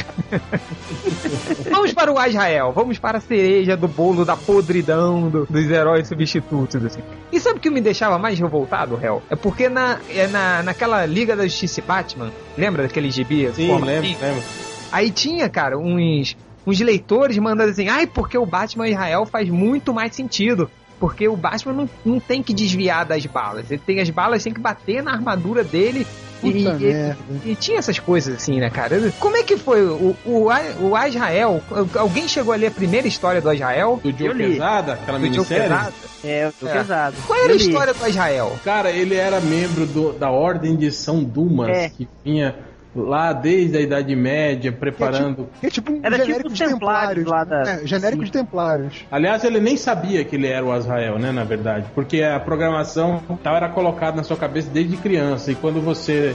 [1.71, 6.09] Vamos para o Israel, vamos para a cereja do bolo da podridão do- dos heróis
[6.09, 7.01] substitutos, assim.
[7.33, 9.23] E sabe o que me deixava mais revoltado, Hel?
[9.31, 13.51] É porque na, é na, naquela Liga da Justiça e Batman, lembra daquele gibi?
[13.55, 14.43] Sim, Forma- lembro, lembro.
[14.93, 19.93] Aí tinha, cara, uns, uns leitores mandando assim, ai, porque o Batman Israel faz muito
[19.93, 20.71] mais sentido.
[20.99, 23.71] Porque o Batman não, não tem que desviar das balas.
[23.71, 26.07] Ele tem as balas, tem que bater na armadura dele.
[26.43, 27.17] E, Puta e- merda.
[27.47, 29.11] e tinha essas coisas assim, né, cara?
[29.19, 30.49] Como é que foi o, o,
[30.83, 31.63] o Israel?
[31.99, 33.99] Alguém chegou a ler a primeira história do Israel?
[34.03, 34.35] Do Joe.
[34.35, 35.75] Pesada, aquela Do minissérie.
[36.23, 36.73] É, o É.
[36.73, 37.17] pesado.
[37.27, 37.63] Qual era a li.
[37.67, 38.55] história do Israel?
[38.65, 41.89] Cara, ele era membro do- da Ordem de São Dumas, É.
[41.89, 42.55] que vinha
[43.03, 45.49] lá desde a Idade Média, preparando.
[45.61, 47.27] Que é tipo um Era tipo genérico os de Templários templários.
[47.27, 48.25] lá da- É, genérico Sim.
[48.27, 49.05] de templários.
[49.11, 51.87] Aliás, ele nem sabia que ele era o Azrael, né, na verdade.
[51.95, 55.51] Porque a programação tal era colocada na sua cabeça desde criança.
[55.53, 56.35] E quando você.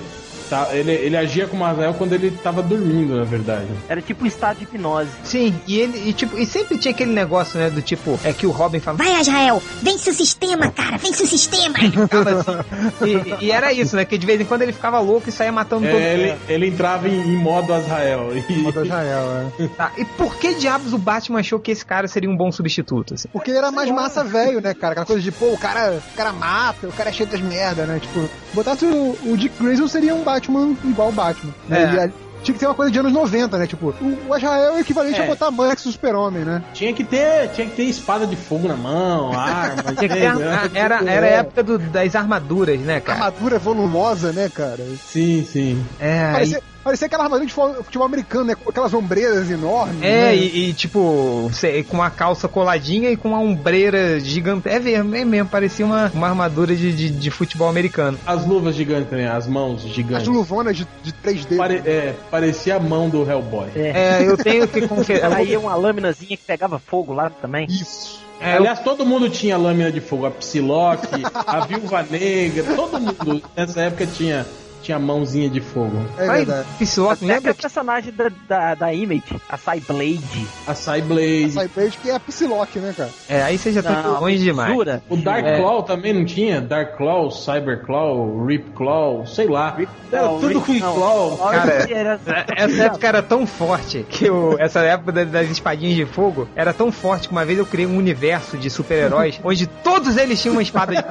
[0.52, 3.68] Tá, ele, ele agia como Azrael quando ele tava dormindo, na verdade.
[3.88, 5.10] Era tipo um estado de hipnose.
[5.24, 8.46] Sim, e ele e, tipo, e sempre tinha aquele negócio, né, do tipo, é que
[8.46, 11.76] o Robin fala, Vai, Israel, vence o sistema, cara, vence o sistema.
[11.80, 13.38] assim.
[13.42, 14.04] E, e era isso, né?
[14.06, 16.40] Que de vez em quando ele ficava louco e saía matando todo É, ele, mundo.
[16.50, 18.32] ele entrava em, em modo Azrael.
[18.50, 19.68] E- Modo Israel, é.
[19.70, 23.14] Tá, E por que diabos o Batman achou que esse cara seria um bom substituto?
[23.14, 23.28] Assim?
[23.32, 24.92] Porque ele era mais massa velho, né, cara?
[24.92, 27.88] Aquela coisa de, pô, o cara, o cara mata, o cara é cheio das merdas,
[27.88, 28.00] né?
[28.02, 30.41] Tipo, botasse o, o Dick Grayson seria um Batman
[30.84, 31.54] igual o Batman.
[31.68, 31.82] né?
[31.84, 31.96] É.
[31.96, 32.10] E a-
[32.44, 33.68] tinha que ter uma coisa de anos 90, né?
[33.68, 35.24] Tipo, o, Israel é o equivalente É.
[35.24, 36.64] a botar Max Super-Homem, né?
[36.74, 39.84] Tinha que ter, tinha que ter espada de fogo na mão, arma.
[39.94, 43.26] Tinha que ter era, era a época do- das armaduras, né, cara?
[43.26, 44.84] Armadura volumosa, né, cara?
[45.06, 45.86] Sim, sim.
[46.00, 48.56] É, aí- Parecia, parecia aquela armadura de fu- futebol americano, né?
[48.56, 50.02] Com aquelas ombreiras enormes.
[50.02, 50.36] É, né?
[50.36, 51.50] e, e, tipo,
[51.90, 54.68] com a calça coladinha e com uma ombreira gigante.
[54.70, 58.18] É mesmo, é mesmo, parecia uma, uma armadura de, de, de futebol americano.
[58.26, 59.30] As luvas gigantes, né?
[59.32, 60.28] As mãos As gigantes.
[60.28, 61.58] luvonas de, de 3D.
[61.58, 63.70] Pare- é, parecia a mão do Hellboy.
[63.76, 65.32] É, eu tenho que confessar.
[65.34, 67.68] Aí uma lâminazinha que pegava fogo lá também.
[67.70, 68.20] Isso.
[68.40, 70.26] É, eu- Aliás, todo mundo tinha lâmina de fogo.
[70.26, 74.46] A Psylocke, a Viúva Negra, todo mundo nessa época tinha,
[74.82, 75.98] tinha mãozinha de fogo.
[76.18, 76.68] É verdade.
[76.80, 80.48] Psylocke, Até que lembra a personagem da, da, da Image, a Cyblade.
[80.68, 81.52] A Cyblade.
[81.52, 83.10] Cyberpunk que é a Psylocke, né, cara?
[83.30, 84.74] É, aí você já tá Não, longe demais.
[84.74, 85.04] Jura?
[85.10, 85.58] O Dark É.
[85.60, 86.60] Claw também não tinha?
[86.62, 89.76] Dark Claw, Cyber Claw, Rip Claw, sei lá.
[89.78, 89.88] Era
[90.28, 90.94] Claw, tudo Rip- com não.
[90.96, 91.38] Claw.
[91.38, 92.20] Cara, Era-
[92.56, 96.74] Essa época era tão forte que o, essa época da- das espadinhas de fogo era
[96.74, 100.54] tão forte que uma vez eu criei um universo de super-heróis onde todos eles tinham
[100.56, 101.02] uma espada de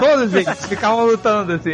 [0.00, 1.72] Todos eles ficavam lutando assim.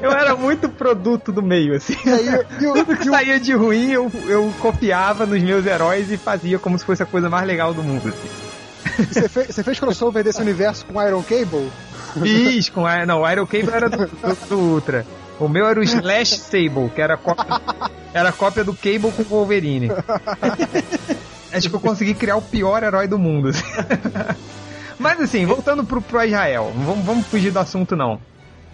[0.00, 1.94] Eu era muito produto do meio, assim.
[2.04, 2.26] E aí,
[2.60, 6.10] e o, Tudo que e o- saía de ruim eu, eu copiava nos meus heróis
[6.10, 8.08] e fazia como se fosse a coisa mais legal do mundo.
[8.08, 9.04] Assim.
[9.12, 11.70] você, fez, você fez crossover desse universo com Iron Cable?
[12.22, 13.04] Fiz com a.
[13.06, 15.06] Não, o Iron Cable era do, do- do Ultra.
[15.38, 17.46] O meu era o Slash Sable, que era cópia,
[18.12, 19.90] era cópia do Cable com o Wolverine.
[21.52, 23.48] Acho que eu consegui criar o pior herói do mundo.
[23.48, 23.62] assim.
[24.98, 28.20] Mas assim, voltando pro, pro Israel, vamos, vamos fugir do assunto não.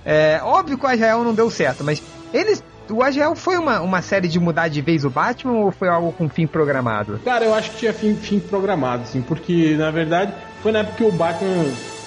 [0.06, 2.00] É, óbvio que o Israel não deu certo, mas
[2.32, 2.62] eles.
[2.88, 6.12] O Israel foi uma, uma série de mudar de vez o Batman ou foi algo
[6.12, 7.20] com fim programado?
[7.24, 10.98] Cara, eu acho que tinha fim, fim programado, assim, porque na verdade foi na época
[10.98, 11.64] que o Batman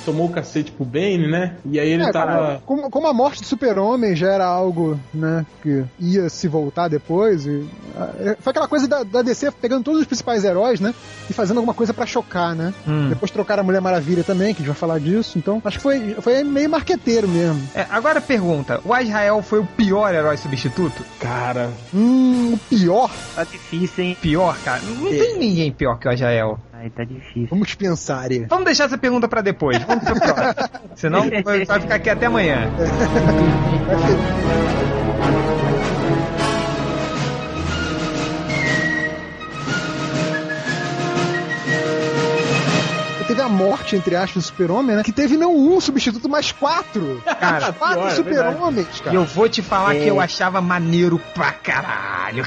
[0.10, 1.56] tomou o cacete pro Bane, né?
[1.65, 2.32] E aí ele É, tava.
[2.32, 6.88] cara, como, como a morte do super-homem já era algo, né, que ia se voltar
[6.88, 10.93] depois, e, ah, foi aquela coisa da, da DC pegando todos os principais heróis, né,
[11.30, 12.74] e fazendo alguma coisa pra chocar, né.
[12.88, 13.10] Hum.
[13.10, 15.84] Depois trocaram a Mulher Maravilha também, que a gente vai falar disso, então acho que
[15.84, 17.62] foi, foi meio marqueteiro mesmo.
[17.76, 21.04] É, agora pergunta: o Israel foi o pior herói substituto?
[21.19, 24.17] Cara, Hum, o pior, Tá difícil, hein?
[24.22, 24.82] Pior, cara?
[24.82, 26.60] Não tem ninguém pior que o Ajael.
[26.82, 27.48] Aí tá difícil.
[27.50, 28.46] vamos pensar aí.
[28.46, 29.78] Vamos deixar essa pergunta pra depois.
[29.84, 30.70] Vamos pro próximo.
[30.96, 32.70] Senão vai vai ficar aqui até amanhã.
[43.28, 45.04] teve a morte, entre aspas, do super-homem, né?
[45.04, 47.22] Que teve não um substituto, mas quatro.
[47.39, 49.15] Cara, quatro é super-homens, E cara.
[49.15, 50.00] eu vou te falar É.
[50.00, 52.44] que eu achava maneiro pra caralho.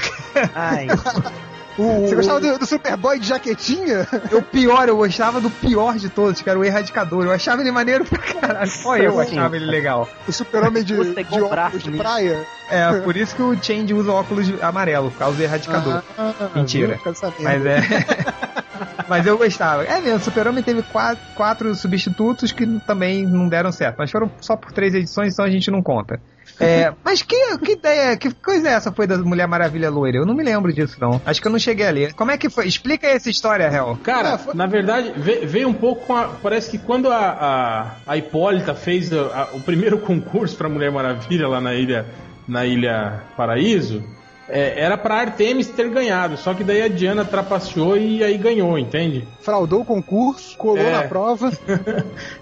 [0.53, 0.87] Ai,
[1.77, 4.07] O- Você gostava do, do Superboy de jaquetinha?
[4.31, 7.25] O pior, eu gostava do pior de todos, que era o Erradicador.
[7.25, 8.69] Eu achava ele maneiro pra caralho.
[8.69, 10.07] Só eu achava ele legal.
[10.27, 12.45] O super-homem de, de óculos de praia?
[12.69, 16.01] É, por isso que o Change usa óculos amarelo, por causa do Erradicador.
[16.17, 16.99] Ah, Mentira.
[17.39, 17.81] Mas é.
[19.07, 19.83] Mas eu gostava.
[19.83, 23.97] É mesmo, o Super-Homem teve quatro, quatro substitutos que também não deram certo.
[23.97, 26.19] Mas foram só por três edições, então a gente não conta.
[26.59, 30.17] É, mas que, que ideia, que coisa é essa foi da Mulher Maravilha loira?
[30.17, 31.19] Eu não me lembro disso, não.
[31.25, 32.13] Acho que eu não cheguei a ler.
[32.13, 32.67] Como é que foi?
[32.67, 33.97] Explica essa história, Hel.
[34.03, 36.25] Cara, Ah, foi- na verdade, ve- veio um pouco com a.
[36.27, 40.91] Parece que quando a, a, a Hipólita fez a- a- o primeiro concurso pra Mulher
[40.91, 42.05] Maravilha lá na ilha,
[42.47, 44.03] na ilha Paraíso,
[44.49, 46.37] é, era pra Artemis ter ganhado.
[46.37, 49.27] Só que daí a Diana trapaceou e aí ganhou, entende?
[49.41, 50.91] Fraudou o concurso, colou É.
[50.91, 51.51] na prova.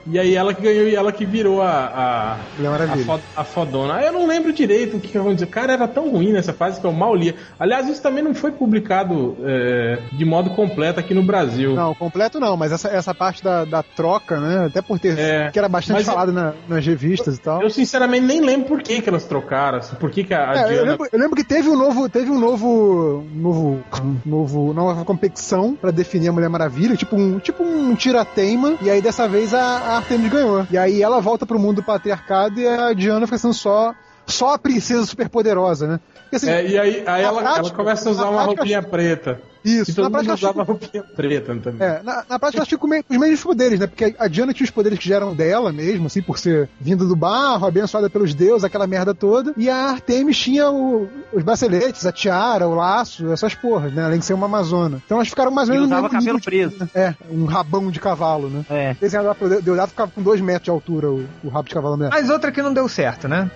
[0.07, 3.43] E aí ela que ganhou e ela que virou a, a, Mulher a, fo- a
[3.43, 4.01] fodona.
[4.01, 5.47] Eu não lembro direito o que, aconteceu.
[5.47, 7.35] Cara, era tão ruim nessa fase que eu mal lia.
[7.59, 11.73] Aliás, isso também não foi publicado é, de modo completo aqui no Brasil.
[11.75, 14.65] Não, completo não, mas essa, essa parte da, da troca, né?
[14.65, 15.17] Até por ter.
[15.17, 17.61] É, que era bastante falado na- nas revistas e tal.
[17.61, 19.77] Eu sinceramente nem lembro por que, que elas trocaram.
[19.77, 20.91] assim, Por que, que a, a É, eu, Diana.
[20.91, 23.83] lembro, eu lembro que teve um novo, teve um novo, novo,
[24.25, 29.01] novo, nova competição pra definir a Mulher Maravilha, tipo um, tipo um tira-teima, e aí
[29.01, 30.65] dessa vez a, a Artemis ganhou.
[30.71, 33.93] E aí ela volta pro mundo do patriarcado e a Diana fica sendo só,
[34.31, 35.99] só a princesa superpoderosa, né?
[36.23, 38.83] Porque, assim, É, e aí, aí ela, prática- ela começa a usar uma prática, roupinha
[38.83, 39.41] preta.
[39.63, 41.87] Isso, E todo na mundo prática, usava roupinha preta também.
[41.87, 43.85] É, na, na prática ela fica com os mesmos poderes, né?
[43.85, 47.05] Porque a Diana tinha os poderes que já eram dela mesmo, assim, por ser vinda
[47.05, 49.53] do barro, abençoada pelos deuses, aquela merda toda.
[49.55, 54.03] E a Artemis tinha o- os braceletes, a tiara, o laço, essas porras, né?
[54.03, 54.99] Além de ser uma amazona.
[55.05, 56.89] Então elas ficaram mais ou menos no usava mesmo cabelo de- preso.
[56.95, 58.65] É, um rabão de cavalo, né?
[58.69, 58.95] é.
[58.99, 61.97] Desenhado lá pro Deodato ficava com dois metros de altura o, o rabo de cavalo
[61.97, 62.09] dela.
[62.11, 63.51] Mas outra que não deu certo, né?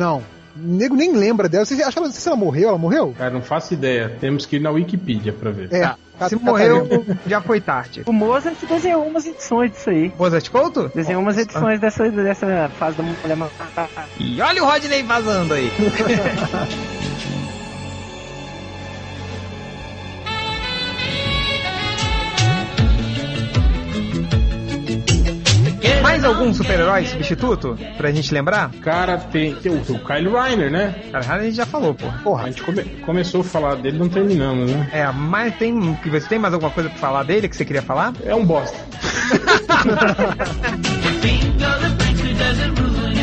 [0.00, 0.22] Não.
[0.56, 1.64] O nego nem lembra dela.
[1.64, 2.70] Você acha que ela, se ela morreu?
[2.70, 3.14] Ela morreu?
[3.16, 4.16] Cara, não faço ideia.
[4.18, 5.68] Temos que ir na Wikipedia pra ver.
[5.72, 5.80] É.
[5.80, 5.96] Tá.
[6.28, 6.50] Se Catarina.
[6.50, 8.02] morreu, já foi tarde.
[8.04, 10.12] O Mozart desenhou umas edições disso aí.
[10.18, 10.90] Mozart Couto?
[10.94, 13.50] Desenhou umas edições dessa, dessa fase da Mulher.
[14.18, 15.70] E olha o Rodney vazando aí.
[26.10, 28.72] Mais algum super-herói substituto pra gente lembrar?
[28.82, 30.92] Cara, tem, tem o, o Kyle Reiner, né?
[31.12, 32.04] Cara, a gente já falou, pô.
[32.08, 32.46] A Porra.
[32.46, 34.88] gente come- começou a falar dele, não terminamos, né?
[34.92, 35.94] É, mas tem.
[36.02, 38.12] que Você tem mais alguma coisa pra falar dele que você queria falar?
[38.24, 38.76] É um bosta.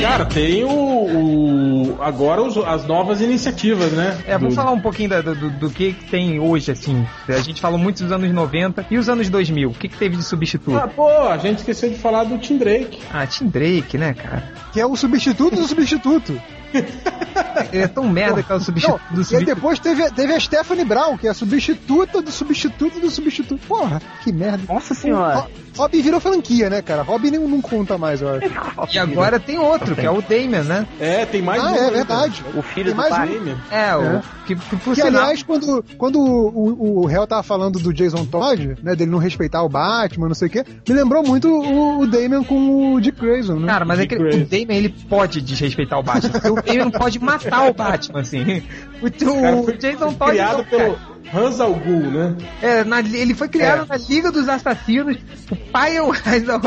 [0.01, 0.69] Cara, tem o.
[0.69, 4.17] o- agora os- as novas iniciativas, né?
[4.25, 7.05] É, vamos Do- falar um pouquinho da- do, do, que tem hoje, assim.
[7.27, 9.69] A gente falou muito dos anos 90 e os anos 2000.
[9.69, 10.77] O que, que teve de substituto?
[10.77, 12.99] Ah, pô, a gente esqueceu de falar do Tim Drake.
[13.11, 14.43] Ah, Tim Drake, né, cara?
[14.71, 16.39] Que é o substituto do substituto.
[17.71, 19.55] Ele é tão merda que é o substituto Não, do e aí substituto.
[19.55, 23.59] depois teve, teve a Stephanie Brown, que é a substituta do substituto do substituto.
[23.67, 24.61] Porra, que merda.
[24.71, 25.37] Nossa senhora.
[25.39, 27.03] Ro- Robin virou franquia, né, cara?
[27.03, 28.47] Robin não, não conta mais, eu acho.
[28.91, 30.87] E agora tem outro, que é o Damian, né?
[30.99, 31.91] É, tem mais Ah, um é ainda.
[31.91, 32.43] verdade.
[32.55, 33.27] O filho Tem do mais pai.
[33.29, 33.57] Damian.
[33.69, 34.01] É, o.
[34.03, 34.21] É.
[34.47, 35.21] Que, que por Que, sinal.
[35.23, 39.19] aliás, quando, quando o, o, o réu tava falando do Jason Todd, né, dele não
[39.19, 43.01] respeitar o Batman, não sei o quê, me lembrou muito o, o Damian com o
[43.01, 43.67] Dick Grayson, né?
[43.67, 44.45] Cara, mas é que o.
[44.45, 46.31] Damian ele pode desrespeitar o Batman.
[46.67, 48.63] O Damian não pode matar o Batman, assim.
[49.01, 49.07] O,
[49.59, 50.31] o foi Jason Todd.
[50.31, 50.97] criado pelo.
[51.33, 52.35] Hans Al Ghul, né?
[52.61, 53.97] É, na- ele foi criado É.
[53.97, 55.17] na Liga dos Assassinos.
[55.51, 56.61] O pai é o Raiz Al-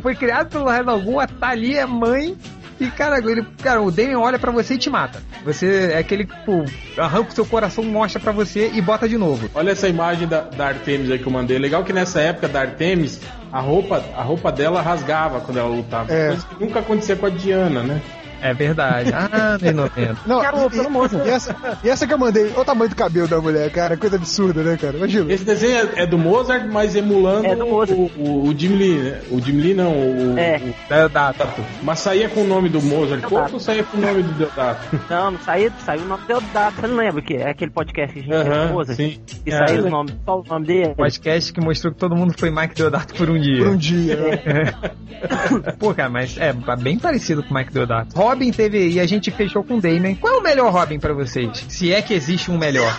[0.00, 2.34] Foi criado pelo Raiz Algum, a Thalia é mãe.
[2.80, 5.22] E, cara, ele, cara, o Damian olha pra você e te mata.
[5.44, 6.64] Você é aquele que, tipo,
[6.96, 9.50] arranca o seu coração, mostra pra você e bota de novo.
[9.54, 11.58] Olha essa imagem da, da Artemis aí que eu mandei.
[11.58, 13.20] Legal que nessa época da Artemis,
[13.52, 16.10] a roupa, a roupa dela rasgava quando ela lutava.
[16.10, 16.28] É.
[16.28, 18.00] Coisa que nunca acontecia com a Diana, né?
[18.42, 19.10] É verdade.
[19.14, 20.16] Ah, nem 90.
[20.26, 21.26] Não, Quero e, pelo Mozart.
[21.26, 23.96] e, essa, e essa que eu mandei, olha o tamanho do cabelo da mulher, cara,
[23.96, 24.96] coisa absurda, né, cara?
[24.96, 25.32] Imagina.
[25.32, 27.98] Esse desenho é, é do Mozart, mas emulando É do Mozart.
[27.98, 29.20] O, o, o Jim Lee, né?
[29.30, 30.56] O Jim Lee não, o, É.
[30.58, 31.44] o Da data.
[31.44, 31.64] Deodato.
[31.82, 33.28] Mas saía com o nome do Mozart Deodato.
[33.28, 35.00] Couto ou saía com o nome do Deodato?
[35.08, 36.70] Não, não saiu, saiu o nome dele da.
[36.70, 38.96] Você não lembra que é aquele podcast que a gente com o Mozart?
[38.96, 39.20] sim.
[39.44, 39.66] Que É.
[39.66, 40.94] saiu o nome, só o nome dele.
[40.94, 43.58] Podcast que mostrou que todo mundo foi Mike Deodato por um dia.
[43.64, 44.16] Por um dia.
[44.16, 44.74] né?
[45.78, 48.16] Pô, cara, mas é bem parecido com o Mike Deodato.
[48.30, 48.90] Robin teve.
[48.90, 50.14] E a gente fechou com o Damon.
[50.14, 51.64] Qual é o melhor Robin pra vocês?
[51.68, 52.96] Se é que existe um melhor.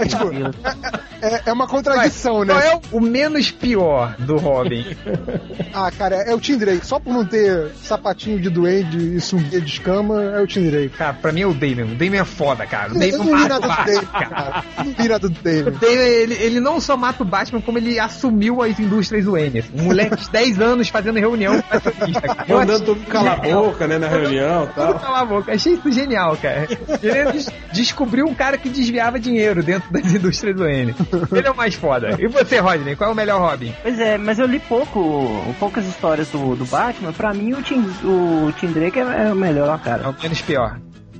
[0.00, 0.30] É, tipo,
[1.22, 2.54] É, é uma contradição, né?
[2.54, 4.84] Qual é o menos pior do Robin?
[5.74, 6.84] Ah, cara, é o Tim Drake.
[6.84, 10.88] Só por não ter sapatinho de duende e sunguinha de escama, é o Tim Drake.
[10.96, 11.92] Cara, pra mim é o Damon.
[11.92, 12.92] O Damon é foda, cara.
[12.92, 14.64] O Eu Damon não vi mata nada o do Batman, Damon, cara.
[14.78, 15.38] Eu Não vi nada do.
[15.38, 19.36] O Damon, ele, ele não só mata o Batman, como ele assumiu as indústrias do
[19.36, 19.62] N.
[19.78, 21.62] Um moleque de 10 anos fazendo reunião.
[22.48, 23.64] Eu Mandando todo mundo calar a genial.
[23.64, 24.94] boca, né, na reunião e Tudo tal.
[24.98, 25.52] cala a boca.
[25.52, 26.66] Achei isso genial, cara.
[27.02, 30.94] Ele des- descobriu um cara que desviava dinheiro dentro das indústrias do N.
[31.32, 32.16] Ele é o mais foda.
[32.18, 33.74] E você, Rodney, qual é o melhor Robin?
[33.82, 37.12] Pois é, mas eu li pouco, poucas histórias do, do Batman.
[37.12, 40.08] Pra mim, o Tim, o Tim Drake é, é o melhor, É cara.
[40.10, 40.78] o menos pior.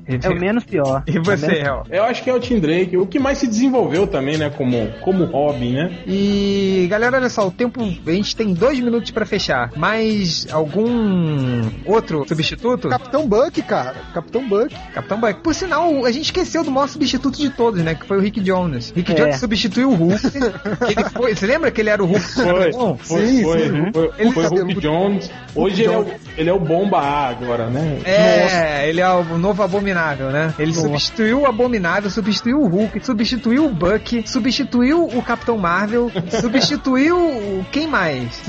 [0.08, 1.02] É o menos pior.
[1.06, 1.82] E É você, menos- Hel?
[1.90, 4.88] Eu acho que é o Tim Drake, o que mais se desenvolveu também, né, como,
[5.02, 5.92] como Robin, né?
[6.06, 7.80] E galera, olha só, o tempo.
[8.06, 9.70] A gente tem dois minutos pra fechar.
[9.76, 12.88] Mais algum outro substituto?
[12.88, 13.96] Capitão Buck, cara.
[14.14, 14.74] Capitão Buck.
[14.94, 15.40] Capitão Buck.
[15.42, 17.94] Por sinal, a gente esqueceu do maior substituto de todos, né?
[17.94, 18.92] Que foi o Rick Jones.
[18.94, 19.14] Rick É.
[19.14, 20.22] Jones substituiu o Hulk.
[20.88, 22.20] ele foi, você lembra que ele era o Hulk?
[22.32, 23.92] Foi, foi, sim, foi, sim.
[23.92, 24.80] foi, Ele foi o Hulk cabeludo.
[24.80, 25.30] Jones.
[25.54, 26.06] Hoje ele é, o,
[26.36, 27.98] ele é o Bomba A agora, né?
[28.04, 29.97] É, ele é o novo Abominável,
[30.30, 30.54] né?
[30.58, 37.16] Ele substituiu o Abominável, substituiu o Hulk, substituiu o Buck, substituiu o Capitão Marvel, substituiu
[37.18, 38.42] o- quem mais?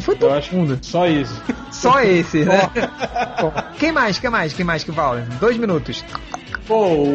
[0.00, 0.78] Foi Eu todo acho mundo.
[0.82, 1.40] só isso.
[1.72, 2.70] Só esse, né?
[3.78, 4.18] Quem mais?
[4.18, 4.52] Quem mais?
[4.52, 5.22] Quem mais que vale?
[5.40, 6.04] Dois minutos.
[6.66, 7.08] Pô, o,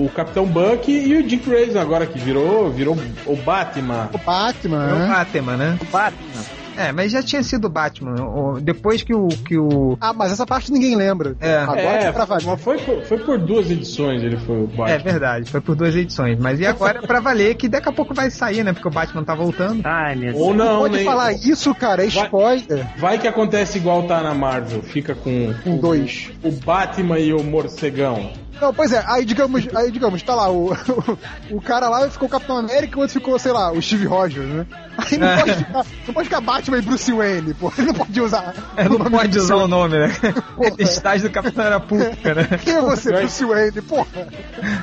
[0.00, 2.96] o, o Capitão Buck e o Dick Grayson agora que virou, virou
[3.26, 4.08] o Batman.
[4.12, 5.06] O Batman, É o né?
[5.08, 5.78] Batman, né?
[5.82, 6.42] O Batman.
[6.78, 8.14] É, mas já tinha sido o Batman.
[8.62, 9.28] Depois que o.
[9.28, 11.36] Que o Ah, mas essa parte ninguém lembra.
[11.40, 11.56] É.
[11.58, 12.46] Agora é, é pra valer.
[12.46, 14.90] mas foi, por- foi por duas edições ele foi o Batman.
[14.90, 16.38] é verdade, foi por duas edições.
[16.38, 18.72] Mas e agora é pra valer que daqui a pouco vai sair, né?
[18.72, 19.80] Porque o Batman tá voltando.
[19.84, 20.42] Ai, meu Deus.
[20.44, 22.86] Ou não, Pode nem- falar isso, cara, é Vai- spoiler.
[22.98, 26.30] Vai que acontece igual tá na Marvel, fica com, Com o- dois.
[26.42, 28.30] O Batman e o Morcegão.
[28.60, 30.72] Não, pois é, aí digamos, aí digamos, tá lá, o,
[31.50, 34.06] o cara lá ficou o Capitão América e o outro ficou, sei lá, o Steve
[34.06, 34.66] Rogers, né?
[34.98, 37.72] Aí não, pode, ficar, não pode ficar Batman e Bruce Wayne, pô.
[37.78, 38.52] Ele não pode usar.
[38.76, 40.08] É, o não pode usar o nome, né?
[40.56, 40.74] Porra.
[40.82, 42.48] Estágio do Capitão era pública, né?
[42.64, 43.80] Quem é você, Bruce Wayne?
[43.82, 44.08] Porra.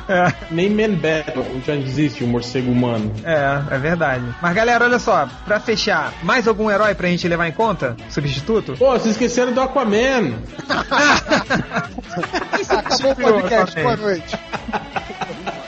[0.07, 3.11] É, Nem Man Batman, já existe o morcego humano.
[3.25, 4.23] é, é verdade.
[4.41, 7.97] Mas galera, olha só, pra fechar, mais algum herói pra gente levar em conta?
[8.09, 8.75] Substituto?
[8.77, 10.35] Pô, vocês esqueceram do Aquaman.
[12.69, 14.37] Acabou o podcast, boa noite.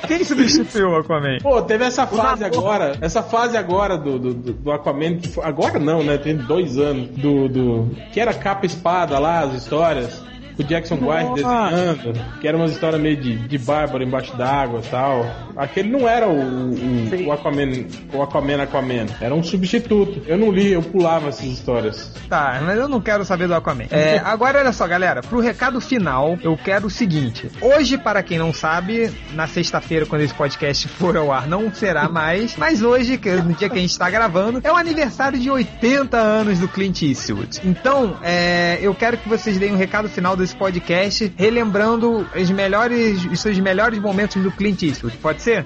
[0.08, 1.38] Quem substituiu o Aquaman?
[1.42, 6.02] Pô, teve essa fase agora, essa fase agora do, do, do- Aquaman, foi- agora não,
[6.04, 6.18] né?
[6.18, 7.92] Tem dois anos, do, do.
[8.14, 10.24] Que era capa espada lá, as histórias.
[10.58, 14.88] O Jackson White desenhando, que era uma história meio de, de bárbaro embaixo d'água e
[14.90, 15.26] tal.
[15.56, 20.22] Aquele não era o, o, o Aquaman, o Aquaman Aquaman, era um substituto.
[20.28, 22.12] Eu não li, eu pulava essas histórias.
[22.30, 23.86] Tá, mas eu não quero saber do Aquaman.
[23.92, 27.50] É, agora, olha só, galera, pro recado final, eu quero o seguinte.
[27.62, 32.10] Hoje, para quem não sabe, na sexta-feira, quando esse podcast for ao ar, não será
[32.10, 32.56] mais.
[32.58, 36.18] Mas hoje, que- no dia que a gente tá gravando, é o aniversário de 80
[36.18, 37.62] anos do Clint Eastwood.
[37.64, 43.26] Então, é, eu quero que vocês deem um recado final desse podcast, relembrando os melhores,
[43.26, 45.18] os seus melhores momentos do Clint Eastwood.
[45.18, 45.66] Pode ser?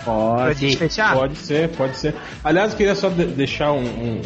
[0.57, 1.13] Gente fechar?
[1.13, 2.15] Pode ser, pode ser.
[2.43, 4.21] Aliás, eu queria só de- deixar um, um-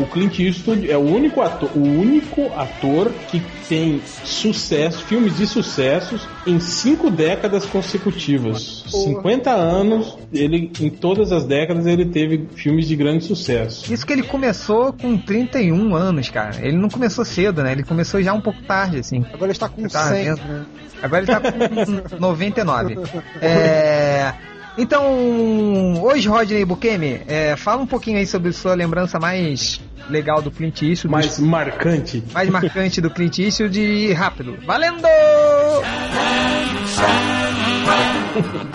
[0.00, 5.46] O Clint Eastwood é o único ator, o único ator que tem sucesso, filmes de
[5.46, 8.79] sucessos em cinco décadas consecutivas.
[8.90, 13.92] 50 anos, ele em todas as décadas ele teve filmes de grande sucesso.
[13.92, 16.56] Isso que ele começou com 31 anos, cara.
[16.60, 17.72] Ele não começou cedo, né?
[17.72, 19.24] Ele começou já um pouco tarde, assim.
[19.32, 20.40] Agora ele está com Tá 100, vendo?
[20.42, 20.64] né?
[21.02, 22.98] Agora ele tá com 99.
[23.40, 24.32] É...
[24.78, 30.50] Então, hoje, Rodney Bukemi, é, fala um pouquinho aí sobre sua lembrança mais legal do
[30.50, 32.22] Clint Eastwood, Mais marcante.
[32.32, 34.56] mais marcante do Clint Eastwood e rápido.
[34.66, 35.06] Valendo!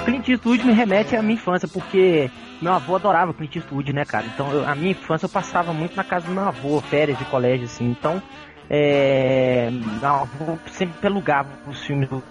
[0.06, 2.30] Clint Eastwood me remete à minha infância, porque
[2.62, 4.26] meu avô adorava Clint Eastwood, né, cara?
[4.28, 7.26] Então, eu- a minha infância eu passava muito na casa do meu avô, férias de
[7.26, 7.86] colégio, assim.
[7.86, 8.22] Então,
[8.70, 12.24] é, meu avô sempre alugava os filmes do.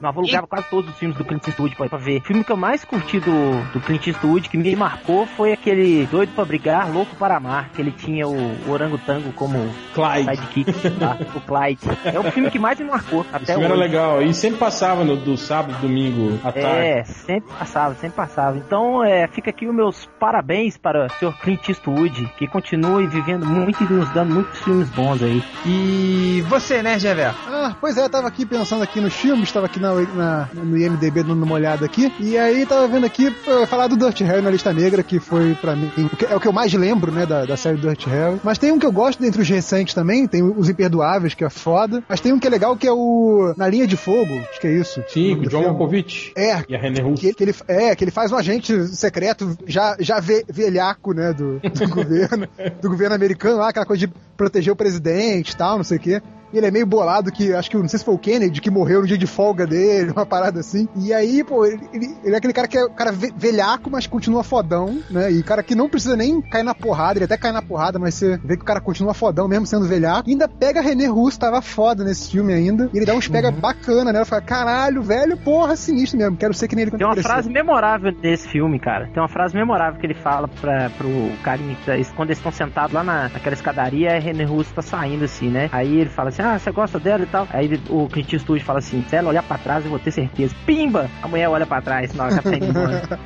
[0.00, 2.20] Meu avô alugava quase todos os filmes do Clint Eastwood pra, pra ver.
[2.20, 6.06] O filme que eu mais curti do, do Clint Eastwood, que me marcou, foi aquele
[6.06, 8.36] Doido pra Brigar, Louco para Amar, que ele tinha o,
[8.66, 9.58] o orangotango como
[9.94, 10.36] Clyde.
[10.36, 11.16] sidekick, tá?
[11.34, 11.80] o Clyde.
[12.04, 13.72] É o filme que mais me marcou até filme hoje.
[13.72, 14.22] era legal.
[14.22, 16.68] E sempre passava no, do sábado, domingo, à tarde.
[16.68, 18.58] É, sempre passava, sempre passava.
[18.58, 21.32] Então, é, fica aqui os meus parabéns para o Sr.
[21.40, 25.42] Clint Eastwood, que continue vivendo muito e nos dando muitos filmes bons aí.
[25.64, 27.34] E você, né, Gever?
[27.48, 31.22] Ah, pois é, tava aqui pensando aqui nos filmes, tava aqui na, na- no IMDB
[31.22, 32.12] dando uma olhada aqui.
[32.20, 33.30] E aí tava vendo aqui,
[33.68, 35.90] falar do Dirt Harry na lista negra, que foi pra mim.
[36.30, 38.40] É o que eu mais lembro, né, da, da série Dirt Harry.
[38.42, 41.50] Mas tem um que eu gosto dentre os recentes também, tem os Imperdoáveis, que é
[41.50, 42.02] foda.
[42.08, 44.66] Mas tem um que é legal que é o Na Linha de Fogo, acho que
[44.66, 45.02] é isso.
[45.08, 45.62] Sim, o John.
[45.62, 47.20] Malkovich É, e a René Russo.
[47.22, 51.32] que, que ele, é, que ele faz um agente secreto já, já ve, velhaco, né,
[51.32, 52.48] do, do governo,
[52.80, 56.00] do governo americano lá, aquela coisa de proteger o presidente e tal, não sei o
[56.00, 56.22] quê.
[56.52, 58.70] E ele é meio bolado que, acho que, não sei se foi o Kennedy que
[58.70, 60.88] morreu no dia de folga dele, uma parada assim.
[60.96, 63.90] E aí, pô, ele, ele- ele é aquele cara que é o cara ve- velhaco,
[63.90, 65.30] mas continua fodão, né?
[65.30, 68.14] E cara que não precisa nem cair na porrada, ele até cai na porrada, mas
[68.14, 70.28] você vê que o cara continua fodão mesmo sendo velhaco.
[70.28, 72.88] E ainda pega René Russo, tava foda nesse filme ainda.
[72.92, 74.18] E ele dá uns pega bacana, né?
[74.18, 77.14] Ela fala, caralho, velho, porra, sinistro mesmo, quero ser que nem ele quando Tem uma
[77.14, 79.08] crescer." frase memorável desse filme, cara.
[79.12, 81.08] Tem uma frase memorável que ele fala pra, pro
[81.42, 85.24] carinha tá, quando eles estão sentados lá na, naquela escadaria, a René Russo tá saindo
[85.24, 85.68] assim, né?
[85.72, 87.48] Aí ele fala assim: Ah, você gosta dela e tal.
[87.52, 90.54] Aí o Clint Eastwood fala assim: Se ela olhar pra trás, eu vou ter certeza.
[90.64, 91.10] Pimba!
[91.22, 93.18] A mulher olha pra trás, na hora que ela tá indo embora.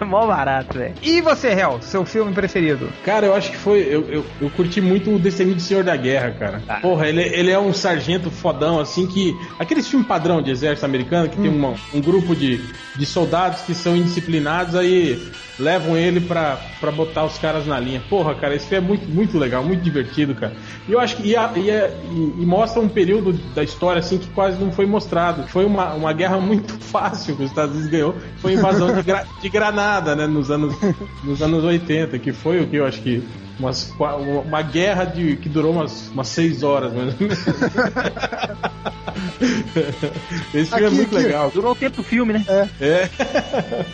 [0.06, 0.94] Mó barato, velho.
[1.02, 2.88] E você, Hel, seu filme preferido?
[3.04, 3.80] Cara, eu acho que foi.
[3.80, 6.62] Eu, eu, eu curti muito o Destemido Senhor da Guerra, cara.
[6.68, 6.74] Ah.
[6.80, 9.34] Porra, ele, ele é um sargento fodão, assim, que.
[9.58, 12.60] Aqueles filmes padrão de exército americano, que tem uma- um grupo de,
[12.96, 15.20] de soldados que são indisciplinados, aí
[15.58, 18.02] levam ele pra, pra botar os caras na linha.
[18.10, 20.52] Porra, cara, esse filme é muito, muito legal, muito divertido, cara.
[20.88, 21.28] E eu acho que.
[21.28, 24.70] E, a- e é- e- e mostra um período da história, assim, que quase não
[24.72, 25.46] foi mostrado.
[25.48, 28.14] Foi uma, uma guerra muito fácil que os Estados Unidos ganhou.
[28.38, 30.74] Foi a invasão de, gra- de Granada, né, nos anos,
[31.22, 33.22] nos anos 80, que foi o que eu acho que
[33.58, 33.92] umas,
[34.46, 37.14] uma guerra de, que durou umas, umas seis horas, mais.
[40.54, 41.24] Esse filme é Aqui, muito aqui.
[41.26, 41.50] legal.
[41.52, 42.68] Durou o tempo do filme, né?
[42.80, 43.08] É.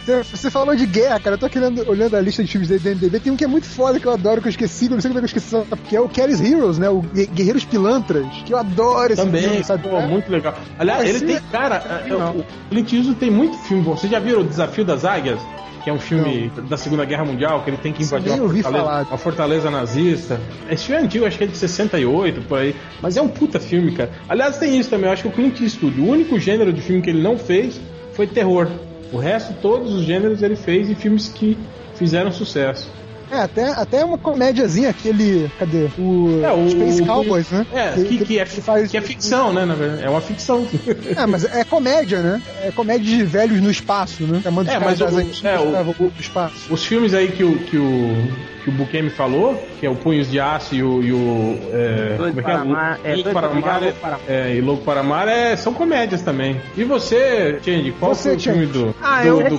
[0.05, 1.35] Você, você falou de guerra, cara.
[1.35, 3.21] Eu tô aqui olhando, olhando a lista de filmes dele do MDB.
[3.21, 5.11] Tem um que é muito foda que eu adoro, que eu esqueci, eu não sei
[5.11, 5.57] como é que eu esqueci,
[5.89, 6.89] que é o Kelly's Heroes, né?
[6.89, 9.89] O Gue- Guerreiros Pilantras, que eu adoro esse Também, filme, sabe?
[9.89, 10.55] pô, muito legal.
[10.79, 12.37] Aliás, Esse ele tem, é- cara, é, Não.
[12.39, 13.97] o Clint Eastwood tem muito filme bom.
[13.97, 15.41] Vocês já viram o Desafio das Águias?
[15.83, 19.07] Que é um filme da Segunda Guerra Mundial, que ele tem que invadir uma fortaleza,
[19.09, 20.41] uma fortaleza nazista.
[20.71, 22.75] Esse filme é antigo, acho que é de 68, por aí.
[23.03, 24.11] Mas é um puta filme, cara.
[24.29, 25.07] Aliás, tem isso também.
[25.07, 27.81] Eu acho que o Clint Eastwood, o único gênero de filme que ele não fez
[28.13, 28.69] foi terror.
[29.13, 31.59] O resto, todos os gêneros ele fez em filmes que
[31.97, 32.89] fizeram sucesso.
[33.33, 35.49] É, até, até uma comédiazinha, aquele.
[35.57, 35.87] Cadê?
[35.97, 37.65] O, É, o- Space o- Cowboys, né?
[37.73, 39.65] É, que, que é, que faz- que é ficção, né?
[39.65, 40.03] Na verdade.
[40.05, 40.67] É uma ficção.
[41.17, 42.43] É, mas é comédia, né?
[42.65, 44.41] É comédia de velhos no espaço, né?
[44.43, 45.05] Chamando É, mas o-
[45.47, 46.73] é, o- pro espaço.
[46.73, 48.17] Os filmes aí que o, que o,
[48.63, 51.03] que o Buquemi falou, que é o Punhos de Aço e o.
[51.03, 52.43] E o é, como é que é?
[52.43, 54.21] para Amar, é, Louco para para Amar.
[54.29, 56.61] é, e Louco para Amar é, são comédias também.
[56.77, 59.57] E você, Change, qual Você, foi o filme do, Ah, do- eu- do-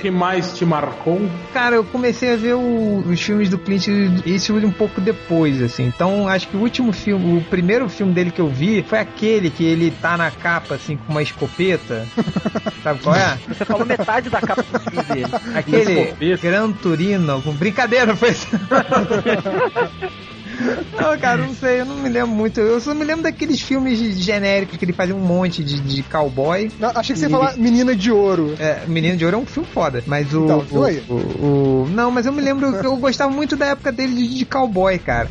[0.00, 1.20] que mais te marcou?
[1.52, 3.86] Cara, eu comecei a ver o- os filmes do Clint
[4.26, 5.84] Eastwood um pouco depois, assim.
[5.86, 9.50] Então, acho que o último filme, o primeiro filme dele que eu vi foi aquele
[9.50, 12.06] que ele tá na capa, assim, com uma escopeta.
[12.82, 13.38] Sabe qual é?
[13.48, 15.26] Você falou metade da capa do filme dele.
[15.54, 16.36] Aquele.
[16.40, 18.30] Gran Turino, com brincadeira, foi
[21.00, 22.60] Não, cara, não sei, eu não me lembro muito.
[22.60, 26.70] Eu só me lembro daqueles filmes genéricos que ele fazia um monte de, de cowboy.
[26.78, 28.54] Não, achei que você ia falar Menina de Ouro.
[28.58, 30.44] É, Menino de Ouro é um filme foda, mas o.
[30.44, 31.02] Então, viu o, aí?
[31.08, 34.38] o- o- Não, mas eu me lembro que eu gostava muito da época dele de,
[34.38, 35.30] de cowboy, cara.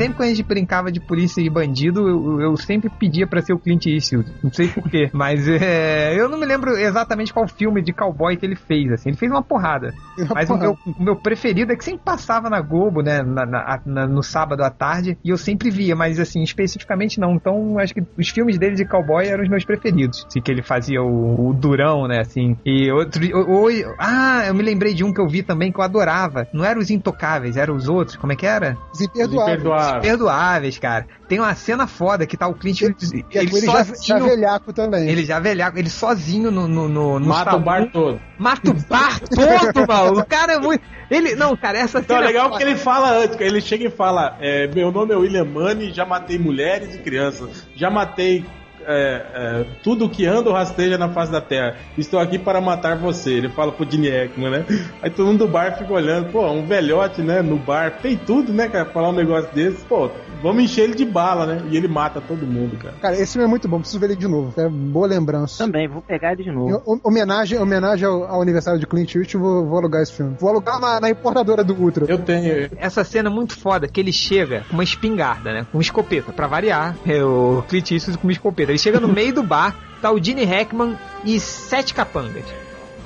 [0.00, 3.52] Sempre quando a gente brincava de polícia e bandido, eu, eu sempre pedia pra ser
[3.52, 4.30] o Clint Eastwood.
[4.42, 8.46] Não sei porquê, mas é, eu não me lembro exatamente qual filme de cowboy que
[8.46, 9.10] ele fez, assim.
[9.10, 9.92] Ele fez uma porrada.
[10.34, 13.20] Mas o meu, o meu preferido é que sempre passava na Globo, né?
[13.22, 17.34] na- na- na- no sábado à tarde, e eu sempre via, mas assim, especificamente não.
[17.34, 20.24] Então, acho que os filmes dele de cowboy eram os meus preferidos.
[20.26, 22.20] Assim, que ele fazia o, o Durão, né?
[22.20, 22.56] Assim.
[22.64, 23.20] E outro.
[23.36, 26.46] o- o- ah, eu me lembrei de um que eu vi também que eu adorava.
[26.54, 28.16] Não eram os intocáveis, eram os outros.
[28.16, 28.76] Como é que era?
[28.92, 29.89] Os Imperdoáveis.
[29.98, 31.06] Perdoáveis, cara.
[31.28, 32.82] Tem uma cena foda que tá o Clint.
[32.82, 34.24] E Ele, ele já, já sozinho.
[34.24, 35.08] velhaco também.
[35.08, 38.20] Ele já velhaco, ele sozinho no, no, no, no Mata o bar todo.
[38.38, 40.20] Mata o bar todo, mano.
[40.20, 40.82] O cara é muito.
[41.10, 41.34] Ele.
[41.34, 42.28] Não, cara, essa Então cena.
[42.28, 45.44] é legal porque ele fala antes, ele chega e fala: é, Meu nome é William
[45.44, 48.44] Money, já matei mulheres e crianças, já matei
[48.86, 51.76] é, é, tudo que anda ou rasteja na face da terra.
[51.96, 53.30] Estou aqui para matar você.
[53.32, 54.64] Ele fala pro Gene Hackman, né?
[55.02, 57.42] Aí todo mundo do bar fica olhando, pô, um velhote, né?
[57.42, 58.84] No bar, tem tudo, né, cara?
[58.86, 60.10] Falar um negócio desse, pô,
[60.42, 61.62] vamos encher ele de bala, né?
[61.70, 62.94] E ele mata todo mundo, cara.
[63.00, 64.52] Cara, esse filme é muito bom, preciso ver ele de novo.
[64.60, 65.64] É boa lembrança.
[65.64, 66.82] Também, vou pegar ele de Em novo.
[66.86, 70.36] hom- homenagem, homenagem ao, ao aniversário de Clint Eastwood, vou, vou alugar esse filme.
[70.38, 72.06] Vou alugar na, na importadora do Ultra.
[72.08, 72.68] Eu tenho.
[72.76, 75.66] Essa cena é muito foda, que ele chega com uma espingarda, né?
[75.70, 76.96] Com uma escopeta, pra variar.
[77.06, 78.69] É o Clint Eastwood com uma escopeta.
[78.70, 82.44] Ele chega no meio do bar, tá o Gene Hackman e sete capangas.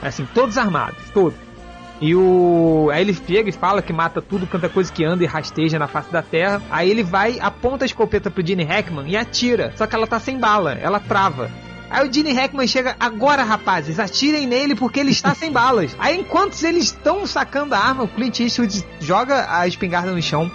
[0.02, 1.38] Assim, todos armados, todos.
[2.00, 2.90] E o.
[2.92, 5.78] Aí ele chega e fala que mata tudo quanto é coisa que anda e rasteja
[5.78, 6.60] na face da terra.
[6.70, 9.72] Aí ele vai, aponta a escopeta pro Gene Hackman e atira.
[9.76, 11.50] Só que ela tá sem bala, ela trava.
[11.88, 15.94] Aí o Gene Hackman chega, agora rapazes, atirem nele porque ele está sem balas.
[15.98, 20.50] Aí enquanto eles estão sacando a arma, o Clint Eastwood joga a espingarda no chão,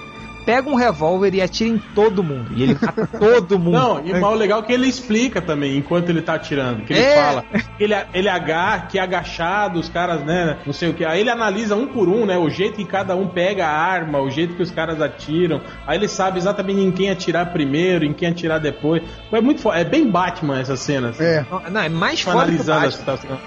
[0.50, 2.52] pega um revólver e atira em todo mundo.
[2.56, 3.74] E ele mata todo mundo.
[3.78, 6.84] Não, e o legal é que ele explica também, enquanto ele tá atirando.
[6.84, 7.16] Que ele É.
[7.16, 7.46] fala
[7.80, 10.58] ele, ele agar, que é agachado, os caras, né?
[10.66, 11.06] Não sei o que.
[11.06, 12.38] Aí ele analisa um por um, né?
[12.38, 15.62] O jeito que cada um pega a arma, o jeito que os caras atiram.
[15.86, 19.04] Aí ele sabe exatamente em quem atirar primeiro, em quem atirar depois.
[19.32, 21.10] É muito É bem Batman essa cena.
[21.10, 21.24] Assim.
[21.24, 21.46] É.
[21.70, 22.92] Não, é mais foda que o Analisando a Batman.
[23.00, 23.38] situação.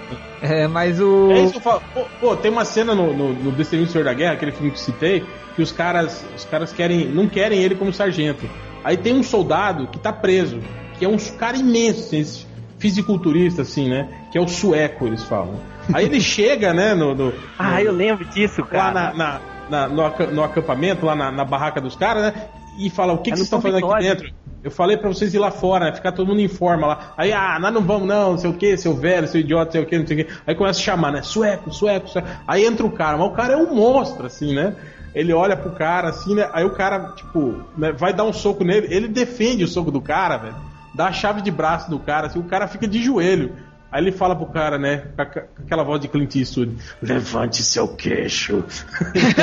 [0.43, 1.31] É, mas o.
[1.31, 1.81] É isso que eu falo.
[1.93, 4.71] Pô, pô, tem uma cena no, no, no Destino do Senhor da Guerra, aquele filme
[4.71, 5.25] que citei,
[5.55, 8.47] que os caras, os caras querem, não querem ele como sargento.
[8.83, 10.59] Aí tem um soldado que tá preso,
[10.99, 12.45] que é um cara imenso, assim, esse
[12.77, 14.09] fisiculturista, assim, né?
[14.31, 15.55] Que é o sueco, eles falam.
[15.93, 18.91] Aí ele chega, né, no, no- Ah, eu lembro disso, lá cara.
[18.93, 19.39] na, na-
[19.69, 22.33] na- no, no acampamento, lá na, na barraca dos caras, né?
[22.77, 24.31] E fala, o que, É que vocês estão fazendo aqui dentro?
[24.63, 25.93] Eu falei pra vocês ir lá fora?
[25.93, 27.13] Ficar todo mundo em forma lá.
[27.17, 29.81] Aí, ah, nós não vamos não, não sei o que, seu velho, seu idiota, sei
[29.81, 30.33] o que, não sei o que.
[30.47, 31.21] Aí começa a chamar, né?
[31.21, 32.27] Sueco, sueco, sueco.
[32.47, 34.73] Aí entra o cara, mas o cara é um monstro, assim, né?
[35.13, 36.49] Ele olha pro cara, assim, né?
[36.53, 38.87] Aí o cara, tipo, né, vai dar um soco nele.
[38.89, 40.55] Ele defende o soco do cara, velho.
[40.95, 43.53] Dá a chave de braço do cara, assim, o cara fica de joelho.
[43.93, 48.63] Aí ele fala pro cara, né, com aquela voz de Clint Eastwood, levante seu queixo.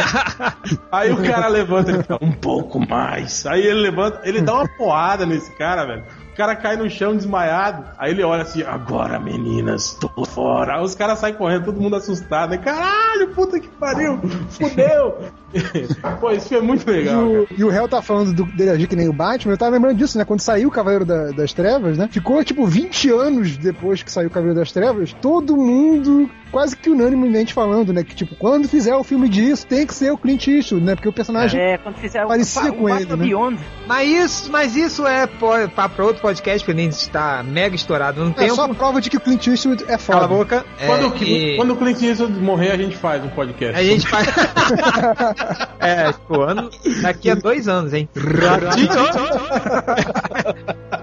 [0.90, 3.46] Aí o cara levanta, ele fala, um pouco mais.
[3.46, 6.04] Aí ele levanta, ele dá uma porrada nesse cara, velho.
[6.40, 7.84] O cara cai no chão desmaiado.
[7.98, 10.76] Aí ele olha assim, agora meninas, tô fora.
[10.76, 12.52] Aí os caras saem correndo, todo mundo assustado.
[12.52, 14.18] Aí, Caralho, puta que pariu,
[14.48, 15.18] fudeu.
[16.18, 17.46] Pô, isso foi muito E legal, o, cara.
[17.58, 19.98] e o Hell tá falando do, dele agir que nem o Batman, eu tava lembrando
[19.98, 20.24] disso, né?
[20.24, 22.08] Quando saiu o Cavaleiro da- das Trevas, né?
[22.10, 26.90] Ficou tipo 20 anos depois que saiu o Cavaleiro das Trevas, todo mundo quase que
[26.90, 28.02] unanimemente falando, né?
[28.04, 30.94] Que tipo, quando fizer o filme disso, tem que ser o Clint Eastwood, né?
[30.94, 31.60] Porque o personagem.
[31.60, 33.16] É, quando fizer Parecia o, com o ele, né?
[33.16, 33.58] Beyond.
[33.86, 38.34] Mas isso, mas isso é pra outro podcast, a gente está mega estourado no É
[38.34, 38.54] tempo.
[38.54, 40.28] só prova de que o Clint Eastwood é Cala a foda.
[40.28, 40.64] boca.
[40.86, 43.78] Quando, É, o Cli- e quando o Clint Eastwood morrer, a gente faz um podcast.
[43.78, 44.26] A gente faz.
[45.80, 46.70] é, tipo, ano...
[47.02, 48.08] daqui a dois anos, hein?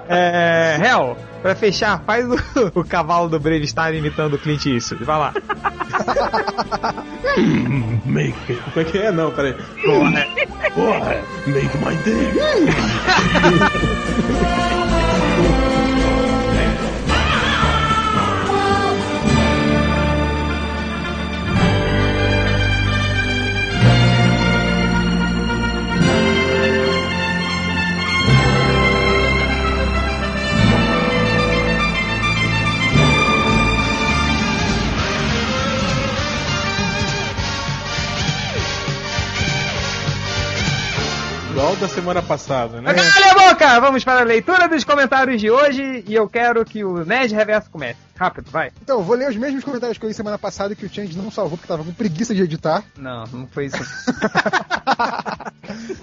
[0.10, 0.80] É.
[0.84, 2.36] Hel, pra fechar, faz o,
[2.80, 5.04] o cavalo do Brave Star imitando o Clint Eastwood.
[5.04, 5.34] Vai lá.
[8.06, 8.62] Make it.
[8.74, 9.12] Como é que é?
[9.12, 9.54] Não, peraí.
[9.86, 10.26] Porra,
[10.74, 12.32] porra, make my day.
[41.80, 42.92] da semana passada, né?
[42.94, 43.80] Cala a boca!
[43.80, 47.70] Vamos para a leitura dos comentários de hoje e eu quero que o Nerd Reverso
[47.70, 48.07] comece.
[48.18, 48.72] Rápido, vai.
[48.82, 51.30] Então, vou ler os mesmos comentários que eu li semana passada que o Change não
[51.30, 52.84] salvou porque tava com preguiça de editar.
[52.98, 53.78] Não, não foi isso.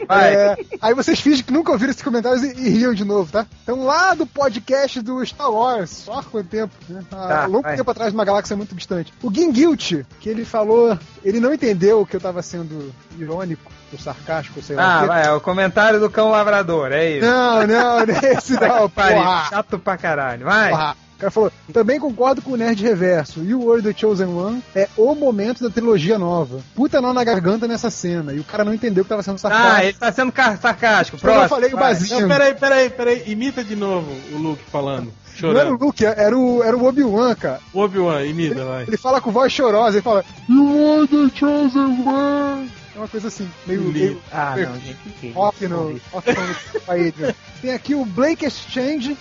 [0.06, 0.34] vai.
[0.34, 3.46] É, aí vocês fingem que nunca ouviram esses comentários e, e riam de novo, tá?
[3.62, 6.74] Então, lá do podcast do Star Wars, há quanto tempo?
[6.88, 7.02] Né?
[7.10, 7.76] Há Tá, longo vai.
[7.76, 9.12] tempo atrás, numa galáxia muito distante.
[9.22, 14.62] O Gingilt, que ele falou, ele não entendeu que eu tava sendo irônico ou sarcástico,
[14.62, 15.00] sei lá.
[15.00, 17.26] Ah, vai, é o comentário do cão lavrador, é isso.
[17.26, 19.46] Não, não, não é esse não, porra.
[19.48, 20.44] chato pra caralho.
[20.44, 20.70] Vai.
[20.70, 20.96] Porra.
[21.16, 23.42] O cara falou, também concordo com o Nerd Reverso.
[23.42, 26.60] You Were the Chosen One é o momento da trilogia nova.
[26.74, 28.32] Puta nó na garganta nessa cena.
[28.32, 29.76] E o cara não entendeu que tava sendo sarcástico.
[29.76, 31.18] Ah, ele tá sendo sarcástico.
[31.18, 31.56] Como eu Próximo.
[31.56, 31.76] falei, o.
[31.76, 32.20] Basinho.
[32.20, 33.22] Não, peraí, peraí, peraí.
[33.26, 35.12] Imita de novo o Luke falando.
[35.40, 35.84] Não era o Chorando.
[35.84, 37.60] Luke, era o, era o Obi-Wan, cara.
[37.72, 38.82] Obi-Wan, imita, vai.
[38.84, 42.70] Ele fala com voz chorosa, ele fala You are the chosen one.
[42.94, 44.96] É uma coisa assim, meio, meio Ah, não, gente.
[45.20, 47.34] que rock no rock no.
[47.60, 49.16] Tem aqui o Blake Exchange.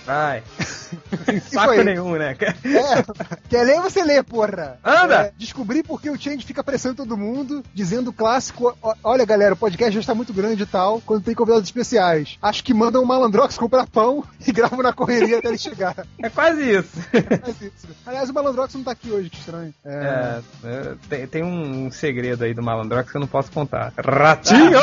[1.24, 2.36] Sem Isso saco nenhum, né?
[2.40, 4.78] É, quer ler, você lê, porra.
[4.84, 5.22] Anda.
[5.22, 9.54] É, descobri porque o Change fica pressionando todo mundo, dizendo o clássico: "Ó, olha, galera,
[9.54, 12.38] o podcast já está muito grande e tal, quando tem convidados especiais.
[12.40, 16.06] Acho que mandam um malandrox comprar pão e gravam na correria até ele chegar.
[16.22, 17.00] É quase isso.
[17.40, 17.88] Faz isso.
[18.06, 19.74] Aliás, o malandrox não tá aqui hoje, que estranho.
[19.84, 23.63] É, É, é, tem, tem um segredo aí do Malandrox que eu não posso contar.
[23.98, 24.78] Ratinho!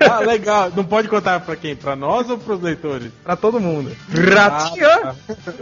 [0.00, 0.72] Ah, legal.
[0.74, 1.76] Não pode contar pra quem?
[1.76, 3.10] Pra nós ou pros leitores?
[3.22, 3.92] pra todo mundo.
[4.08, 4.86] Ratinho!
[4.86, 5.52] Ah, tá.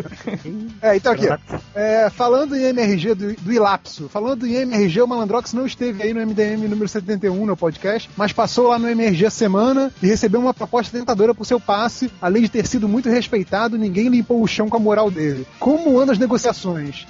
[0.83, 1.27] É, então aqui,
[1.75, 6.14] é, falando em MRG do, do Ilapso, falando em MRG, o Malandrox não esteve aí
[6.14, 10.41] no MDM número 71 no podcast, mas passou lá no MRG a semana e recebeu
[10.41, 12.11] uma proposta tentadora por seu passe.
[12.21, 15.47] Além de ter sido muito respeitado, ninguém limpou o chão com a moral dele.
[15.59, 17.07] Como andam as negociações?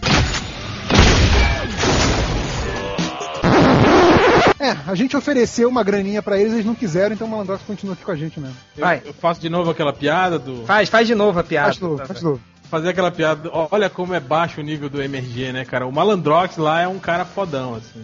[4.60, 7.94] É, a gente ofereceu uma graninha pra eles, eles não quiseram, então o Malandrox continua
[7.94, 8.56] aqui com a gente mesmo.
[8.76, 9.02] Eu, Vai.
[9.06, 10.66] eu faço de novo aquela piada do.
[10.66, 11.68] Faz, faz de novo a piada.
[11.68, 12.40] Faz de novo, faz de novo.
[12.70, 13.50] Fazer aquela piada.
[13.52, 15.86] Olha como é baixo o nível do MRG, né, cara?
[15.86, 18.02] O Malandrox lá é um cara fodão, assim.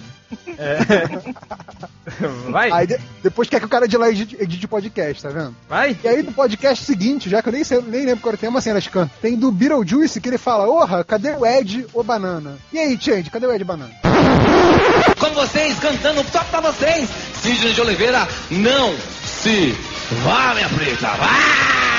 [2.50, 5.54] Vai, Aí de- depois quer que o cara de lá edite, edite podcast, tá vendo?
[5.68, 5.96] vai.
[6.02, 8.60] E aí no podcast seguinte, já que eu nem, sei, nem lembro qual tem uma
[8.60, 12.56] cena, Scan, tem do Beetlejuice que ele fala, orra, cadê o Ed ou Banana?
[12.72, 13.90] E aí, Change, cadê o Ed Banana?
[15.18, 18.94] Com vocês, cantando só pra vocês, Sidney de Oliveira, não
[19.24, 19.72] se
[20.24, 21.95] vá, minha preta, vá!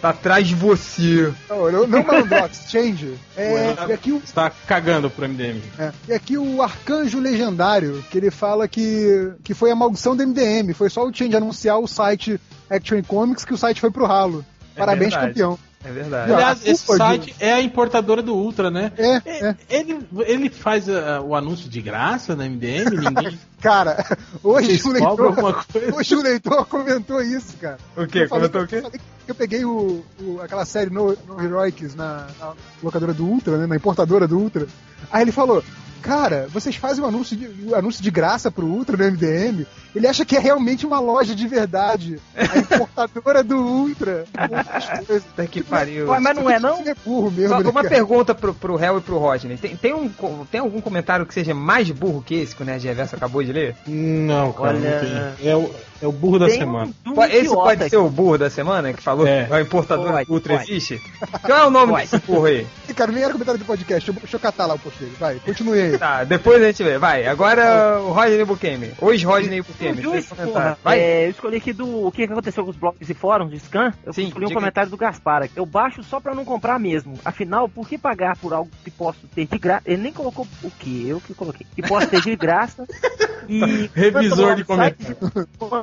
[0.00, 1.32] Tá atrás de você.
[1.48, 3.14] Não, não, não Malandrox, Change.
[3.36, 5.62] É, e aqui o Você tá cagando pro MDM.
[5.78, 10.26] É, E aqui o Arcanjo Legendário, que ele fala que, que foi a maldição do
[10.26, 10.74] MDM.
[10.74, 14.44] Foi só o Change anunciar o site Action Comics que o site foi pro ralo.
[14.74, 15.28] É Parabéns, verdade.
[15.28, 15.58] campeão.
[15.84, 16.28] É verdade.
[16.28, 16.36] Não.
[16.36, 18.92] Aliás, esse site é a importadora do Ultra, né?
[18.96, 19.56] É, É, é.
[19.68, 22.90] Ele, ele faz ah, o anúncio de graça na MDM?
[22.90, 24.04] Ninguém Cara,
[24.42, 25.56] hoje o, leitor,
[25.96, 27.78] hoje o leitor comentou isso, cara.
[27.96, 28.20] O quê?
[28.24, 28.76] Eu falei Comentou o quê?
[28.76, 32.52] eu falei que Eu peguei o, o- aquela série No, no Heroics na, na
[32.82, 34.66] locadora do Ultra, né, na importadora do Ultra.
[35.10, 35.62] Aí ele falou,
[36.02, 39.64] cara, vocês fazem um anúncio de, um anúncio de graça pro Ultra no MDM?
[39.94, 42.18] Ele acha que é realmente uma loja de verdade.
[42.36, 44.24] A importadora do Ultra.
[44.36, 45.22] com outras coisas.
[45.24, 46.08] Puta que pariu.
[46.08, 46.80] Ué, mas não é não?
[46.86, 47.94] É burro mesmo, Só né, uma cara?
[47.94, 49.56] pergunta pro, pro Hell e pro Rodney.
[49.56, 50.10] Tem, tem, um,
[50.50, 53.52] tem algum comentário que seja mais burro que esse que o Nerd Reverso acabou de
[53.52, 53.76] ler?
[53.86, 55.48] Não, cara, Olha- não tem.
[55.48, 55.70] É o,
[56.02, 56.92] é o burro da Tem semana.
[57.06, 57.90] um, um Esse pode aqui.
[57.90, 59.44] ser o burro da semana que falou É.
[59.46, 60.70] que a importadora Pode, Ultra pode.
[60.72, 61.00] existe?
[61.42, 62.02] Qual é o nome Pode.
[62.10, 62.66] desse burro aí?
[62.94, 64.04] Cara, nem era comentário do podcast.
[64.04, 65.12] Deixa eu, deixa eu catar lá o post dele.
[65.18, 65.98] Vai, continue aí.
[65.98, 66.98] Tá, depois a gente vê.
[66.98, 68.92] Vai, agora o Rodney Bukemi.
[69.00, 70.02] Hoje Rodney Bukemi.
[70.02, 70.52] Comentários.
[70.52, 70.98] porra, Vai.
[71.00, 73.58] é, eu escolhi aqui do o que que aconteceu com os blogs e fóruns de
[73.60, 73.92] scan.
[74.04, 75.48] Eu Sim, escolhi um comentário do Gaspar.
[75.56, 77.14] Eu baixo só pra não comprar mesmo.
[77.24, 79.82] Afinal, por que pagar por algo que posso ter de graça?
[79.86, 81.08] Ele nem colocou o que?
[81.08, 81.66] Eu que coloquei.
[81.74, 82.84] Que posso ter de graça.
[83.48, 85.16] E Revisor de site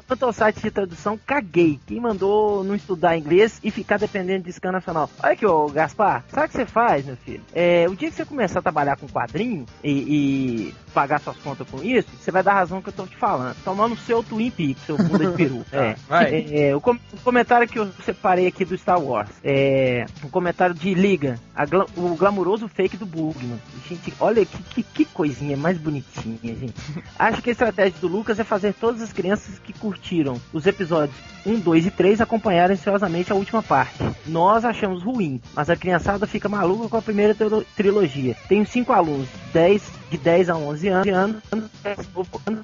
[0.09, 1.79] Quanto ao site de tradução, caguei.
[1.85, 5.07] Quem mandou não estudar inglês e ficar dependendo de scan nacional.
[5.21, 7.43] Olha aqui, ô Gaspar, sabe o que você faz, meu filho?
[7.53, 11.67] É, o dia que você começar a trabalhar com quadrinho e, e pagar suas contas
[11.69, 13.55] com isso, você vai dar razão que eu tô te falando.
[13.63, 15.63] Tomando o seu Twin Peaks, seu bunda de peru.
[15.71, 15.95] É.
[16.07, 16.45] Vai.
[16.51, 19.29] É, o, com- o comentário que eu separei aqui do Star Wars.
[19.43, 20.07] É.
[20.25, 21.39] Um comentário de Liga.
[21.69, 23.59] gla- o glamuroso fake do Bugman.
[23.87, 26.73] Gente, olha que, que, que coisinha mais bonitinha, gente.
[27.17, 31.15] Acho que a estratégia do Lucas é fazer todas as crianças que curtiram os episódios
[31.45, 34.03] 1, 2 e 3 acompanharem ansiosamente a última parte.
[34.25, 38.35] Nós achamos ruim, mas a criançada fica maluca com a primeira trilo- trilogia.
[38.47, 39.81] Tenho cinco alunos, 10,
[40.11, 42.03] de 10 a 11 anos, ano, ano, ano,
[42.45, 42.61] ano,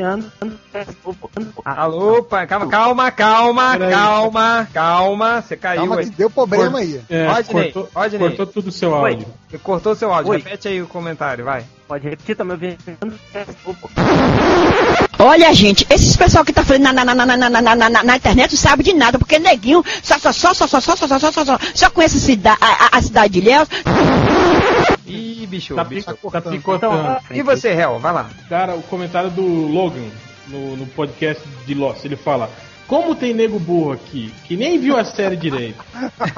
[0.00, 5.42] ano, ano, Alô, pai, calma, calma, calma, calma, calma.
[5.42, 6.04] Você caiu Calma aí.
[6.10, 7.00] que deu problema aí.
[7.08, 8.18] É, Rodney, cortou, Rodney.
[8.18, 9.12] cortou tudo o seu Oi.
[9.12, 9.26] áudio.
[9.50, 10.30] Você cortou seu áudio.
[10.32, 10.38] Oi.
[10.38, 11.64] Repete aí o comentário, vai.
[11.88, 12.76] Pode repetir, ouvindo?
[15.18, 18.02] Olha, gente, esses pessoal que tá falando na, na, na, na, na, na, na, na,
[18.06, 21.06] na internet não sabe de nada, porque neguinho só, só, só, só, só, só, só,
[21.06, 23.68] só, só, só, só, só conhece a, cida, a, a- a cidade de Ilhéus.
[25.06, 26.06] Ih, bicho, Tá, bicho.
[26.30, 26.94] tá picotando.
[26.96, 27.98] Então, E você, Hel?
[27.98, 28.30] Vai lá.
[28.48, 30.08] Cara, o comentário do Logan
[30.48, 32.50] no, no podcast de Lost, ele fala.
[32.86, 35.84] Como tem nego burro aqui, que nem viu a série direito.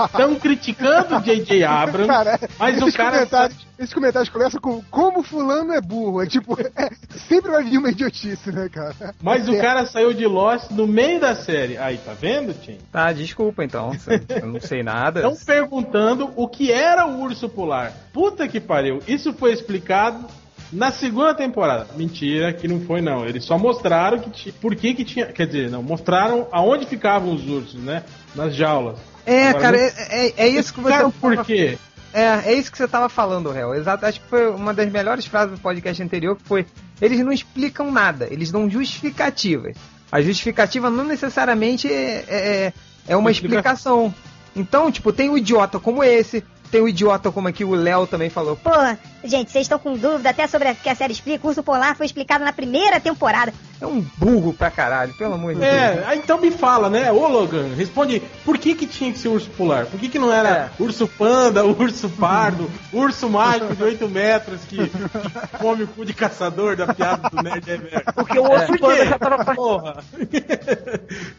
[0.06, 1.62] Estão criticando o J.J.
[1.64, 3.10] Abrams, Cara, mas o cara.
[3.18, 6.22] comentários, esses comentários começam com como fulano é burro.
[6.22, 6.90] É tipo, é,
[7.28, 8.94] sempre vai vir uma idiotice, né, cara?
[9.22, 9.60] Mas o É.
[9.60, 11.76] cara saiu de Lost no meio da série.
[11.76, 12.78] Aí, tá vendo, Tim?
[12.90, 13.92] Tá, desculpa então.
[14.28, 15.20] Eu não sei nada.
[15.20, 17.92] Estão perguntando o que era o urso polar.
[18.12, 19.02] Puta que pariu.
[19.06, 20.24] Isso foi explicado
[20.72, 21.86] na segunda temporada.
[21.96, 23.24] Mentira, que não foi não.
[23.26, 27.32] Eles só mostraram que ti- por que que tinha, quer dizer, não, mostraram aonde ficavam
[27.34, 28.02] os ursos, né?
[28.34, 28.98] Nas jaulas.
[29.26, 30.88] É, Agora, cara, não é, é, é isso que você.
[30.94, 31.78] Explicaram por quê?
[32.12, 33.74] É, é isso que você tava falando, Hel.
[33.74, 34.06] Exato.
[34.06, 36.64] Acho que foi uma das melhores frases do podcast anterior, que foi
[37.00, 39.76] eles não explicam nada, eles dão justificativas.
[40.10, 42.72] A justificativa não necessariamente é, é,
[43.06, 44.14] é uma Explica- explicação.
[44.56, 48.30] Então, tipo, tem um idiota como esse, tem um idiota como aqui o Léo também
[48.30, 48.56] falou.
[48.56, 51.46] Porra, gente, vocês estão com dúvida até sobre o que a série explica.
[51.46, 53.52] O Urso Polar foi explicado na primeira temporada.
[53.80, 55.72] É um burro pra caralho, pelo amor de Deus.
[55.72, 57.12] É, então me fala, né?
[57.12, 59.86] Ô Logan, responde, por que que tinha que ser urso polar?
[59.86, 64.88] Por que que não era urso panda, urso pardo, urso mágico de 8 metros que,
[64.88, 64.98] que
[65.58, 68.12] come o cu de caçador da piada do Nerd Reverso?
[68.14, 69.96] Porque o outro Por panda já tava Porra.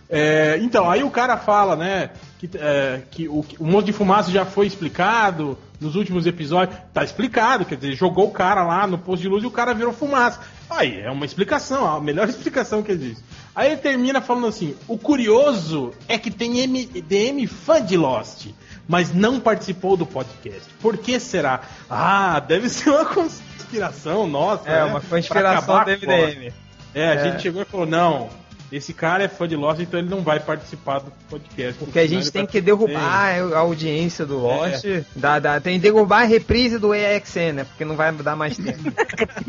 [0.09, 2.09] É, então, aí o cara fala, né,
[2.39, 6.77] que, é, que o, que o monte de fumaça já foi explicado nos últimos episódios.
[6.93, 9.73] Tá explicado, quer dizer, jogou o cara lá no posto de luz e o cara
[9.73, 10.39] virou fumaça.
[10.69, 13.23] Aí, é uma explicação, a melhor explicação que existe.
[13.55, 18.47] Aí ele termina falando assim: o curioso é que tem MDM fã de Lost.
[18.87, 20.67] mas não participou do podcast.
[20.81, 21.61] Por que será?
[21.89, 24.67] Ah, deve ser uma conspiração nossa.
[24.69, 24.83] É, né?
[24.85, 25.91] uma conspiração do.
[25.91, 26.53] MDM.
[26.93, 27.31] É, a É.
[27.31, 28.29] gente chegou e falou: não,
[28.71, 31.73] esse cara é fã de Lost, então ele não vai participar do podcast.
[31.79, 34.85] Porque a senão gente tem que derrubar a audiência do Lost.
[35.15, 37.63] Dá, dá, tem que derrubar a reprise do EXN, né?
[37.63, 38.91] Porque não vai dar mais tempo.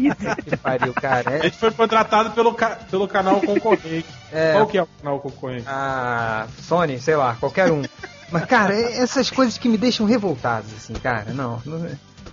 [0.44, 1.30] que pariu, cara.
[1.30, 4.06] A É, gente foi contratado pelo, ca- pelo canal concorrente.
[4.32, 4.52] É.
[4.52, 5.64] Qual que é o canal concorrente?
[5.66, 7.82] a Sony, sei lá, qualquer um.
[8.30, 11.60] Mas, cara, é essas coisas que me deixam revoltados, assim, cara, não.
[11.66, 11.88] não-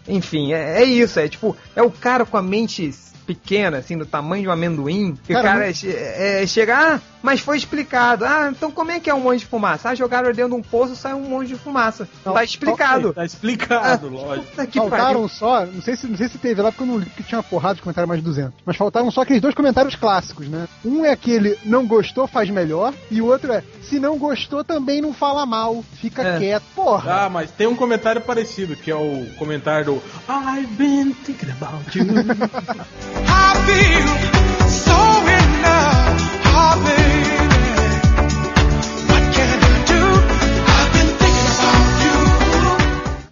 [0.07, 2.93] enfim, é, é isso, é tipo, é o cara com a mente
[3.27, 6.99] pequena, assim, do tamanho de um amendoim, que o cara é, che- é, chega, ah,
[7.21, 8.23] mas foi explicado.
[8.25, 9.89] Ah, então como é que é um monte de fumaça?
[9.89, 12.07] Ah, jogaram dentro de um poço sai um monte de fumaça.
[12.25, 13.13] Não, tá explicado.
[13.13, 14.47] Tá explicado, lógico.
[14.47, 14.89] Puta que pariu.
[14.89, 17.23] Faltaram só, não sei, se, não sei se teve lá, porque eu não li, porque
[17.23, 18.53] tinha uma porrada de comentário mais de 200.
[18.65, 20.67] Mas faltaram só aqueles dois comentários clássicos, né?
[20.85, 22.93] Um é aquele, não gostou, faz melhor.
[23.11, 25.83] E o outro é, se não gostou, também não fala mal.
[25.99, 26.37] Fica É.
[26.39, 26.63] quieto.
[26.75, 27.25] Porra!
[27.25, 31.97] Ah, mas tem um comentário parecido, que é o comentário do I've been thinking about
[31.97, 32.05] you.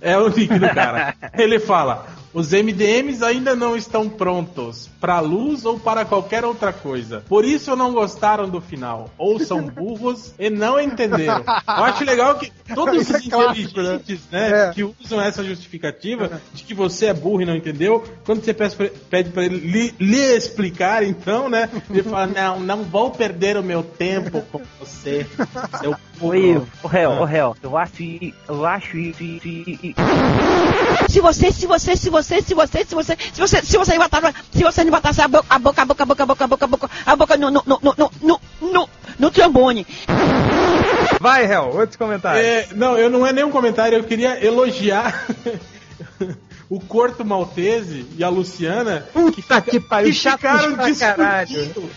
[0.06, 1.16] É o nick do cara.
[1.36, 2.06] Ele fala:
[2.36, 7.24] os MDMs ainda não estão prontos para luz ou para qualquer outra coisa.
[7.30, 9.10] Por isso não gostaram do final.
[9.18, 11.44] Ou são burros e não entenderam.
[11.46, 13.96] Eu acho legal que todos Isso é os clássico, né?
[13.96, 14.72] inteligentes, né, É.
[14.74, 19.30] que usam essa justificativa de que você é burro e não entendeu, quando você pede
[19.30, 23.82] para ele lhe, lhe explicar, então, né, ele fala: não, não vou perder o meu
[23.82, 25.26] tempo com você,
[25.80, 28.02] seu Oi, o réu, o réu, eu acho,
[28.48, 28.98] eu acho
[31.10, 34.34] Se você, se você, se você, se você, se você, se você, se você botar,
[34.52, 36.48] se você não botasse a boca, a boca, a boca, a boca, a boca, a
[36.48, 39.86] boca, a boca, a boca no, no, no, no, no, no, no trombone.
[41.20, 42.44] Vai, Hel, outros comentários.
[42.44, 45.26] É, não, eu não é nenhum comentário, eu queria elogiar
[46.70, 51.90] o Corto Maltese e a Luciana Puta que pariu, que chato ficaram discutindo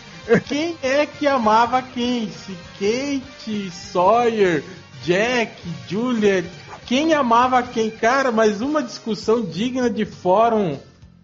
[0.46, 4.62] quem é que amava quem, se Kate, Sawyer,
[5.02, 5.52] Jack,
[5.88, 6.46] Juliet,
[6.88, 10.78] quem amava quem, cara, mas uma discussão digna de fórum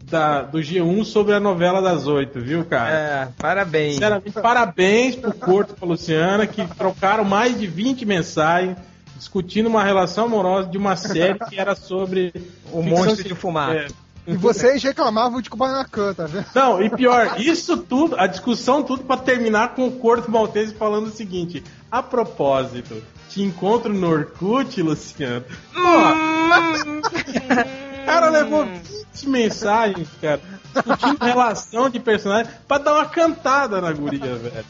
[0.05, 2.91] da, do G1 sobre a novela das oito, viu, cara?
[2.91, 3.95] É, parabéns.
[3.95, 8.77] Sinceramente, parabéns pro Corto e pra Luciana, que trocaram mais de 20 mensagens
[9.17, 12.33] discutindo uma relação amorosa de uma série que era sobre
[12.71, 13.75] O monstro de fumaça.
[13.75, 14.04] É.
[14.27, 16.47] E vocês reclamavam de Kubanacan, tá vendo?
[16.55, 21.09] Não, e pior, isso tudo, a discussão tudo pra terminar com o Corto Maltese falando
[21.09, 25.45] o seguinte: a propósito, te encontro no Orkut, Luciano.
[25.73, 25.81] Pô,
[28.07, 30.41] cara levou 20 mensagens, cara,
[30.73, 34.65] discutindo relação de personagem pra dar uma cantada na guria, velho.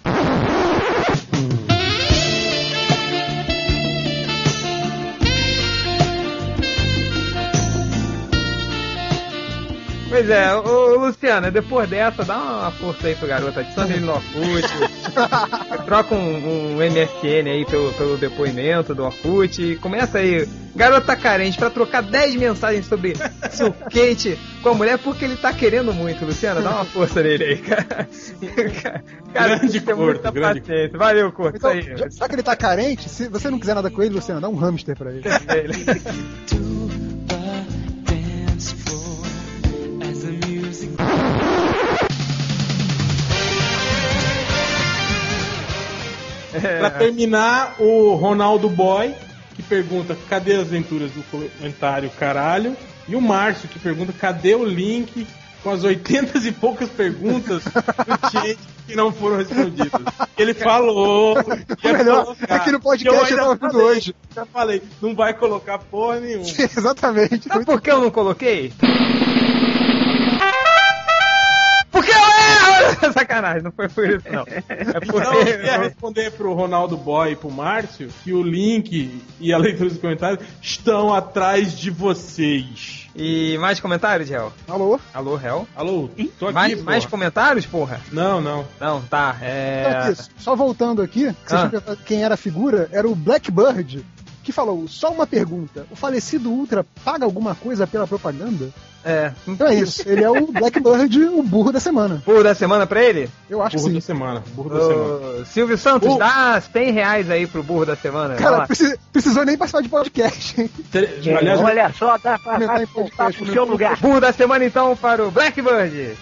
[10.15, 14.13] Pois é, ô, Luciana, depois dessa, dá uma força aí pro garoto, adiciona ele no
[14.13, 14.69] Orkut,
[15.85, 21.69] troca um, um MSN aí pelo, pelo depoimento do Orkut começa aí, garota carente, pra
[21.69, 23.15] trocar 10 mensagens sobre
[23.51, 27.43] seu Kate com a mulher, porque ele tá querendo muito, Luciana, dá uma força nele
[27.45, 28.09] aí, cara.
[29.35, 30.97] cara Grande tem Corto, muita grande paciência.
[30.97, 31.99] Valeu, Corto, Então, isso aí.
[31.99, 34.49] já, já que ele tá carente, se você não quiser nada com ele, Luciano, dá
[34.49, 35.25] um hamster pra ele.
[46.55, 46.79] Ele.
[46.79, 49.15] Pra terminar, o Ronaldo Boy,
[49.55, 52.77] que pergunta cadê as aventuras do comentário caralho.
[53.07, 55.27] E o Márcio, que pergunta cadê o link
[55.63, 57.73] com as 80 e poucas perguntas do
[58.87, 60.03] que não foram respondidas.
[60.37, 61.37] Ele falou.
[61.81, 62.55] que ia melhor, colocar.
[62.55, 64.15] aqui no podcast eu tava ouvindo falei, hoje.
[64.35, 66.45] Já falei, não vai colocar porra nenhuma.
[66.59, 67.49] Exatamente.
[67.49, 68.73] Sabe por que eu não coloquei?
[73.13, 74.43] Sacanagem, não foi por isso, não.
[74.49, 74.59] É
[75.03, 75.85] Então, eu queria porque.
[75.89, 80.45] responder pro Ronaldo Boy e pro Márcio que o link e a leitura dos comentários
[80.63, 83.09] estão atrás de vocês.
[83.17, 84.53] E mais comentários, Hel?
[84.67, 84.99] Alô?
[85.13, 85.69] Alô, Hel?
[85.77, 86.85] Alô, tô aqui, Mais, porra.
[86.85, 88.01] mais comentários, porra?
[88.11, 88.67] Não, não.
[88.81, 89.37] Não, tá.
[89.37, 90.09] Então, É.
[90.11, 91.97] aqui, só voltando aqui, que vocês Ah.
[92.05, 94.05] quem era a figura, era o Blackbird,
[94.43, 98.71] que falou, só uma pergunta, o falecido Ultra paga alguma coisa pela propaganda?
[99.05, 99.33] É.
[99.47, 100.03] Então é isso.
[100.09, 102.23] Ele é o Blackbird, o burro da semana.
[102.25, 103.29] Burro da semana pra ele?
[103.51, 104.07] Eu acho Burro que da sim.
[104.07, 104.43] semana.
[104.55, 105.45] Burro da semana.
[105.45, 106.19] Silvio Santos, Uh.
[106.19, 108.35] dá 100 reais aí pro burro da semana.
[108.37, 108.67] Cara,
[109.13, 110.71] precisou nem participar de podcast, hein?
[110.91, 113.97] Tre- Aliás, Olha só, dá pra, Comentar em pra pro no seu lugar.
[114.01, 116.17] Burro da semana então para o Blackbird.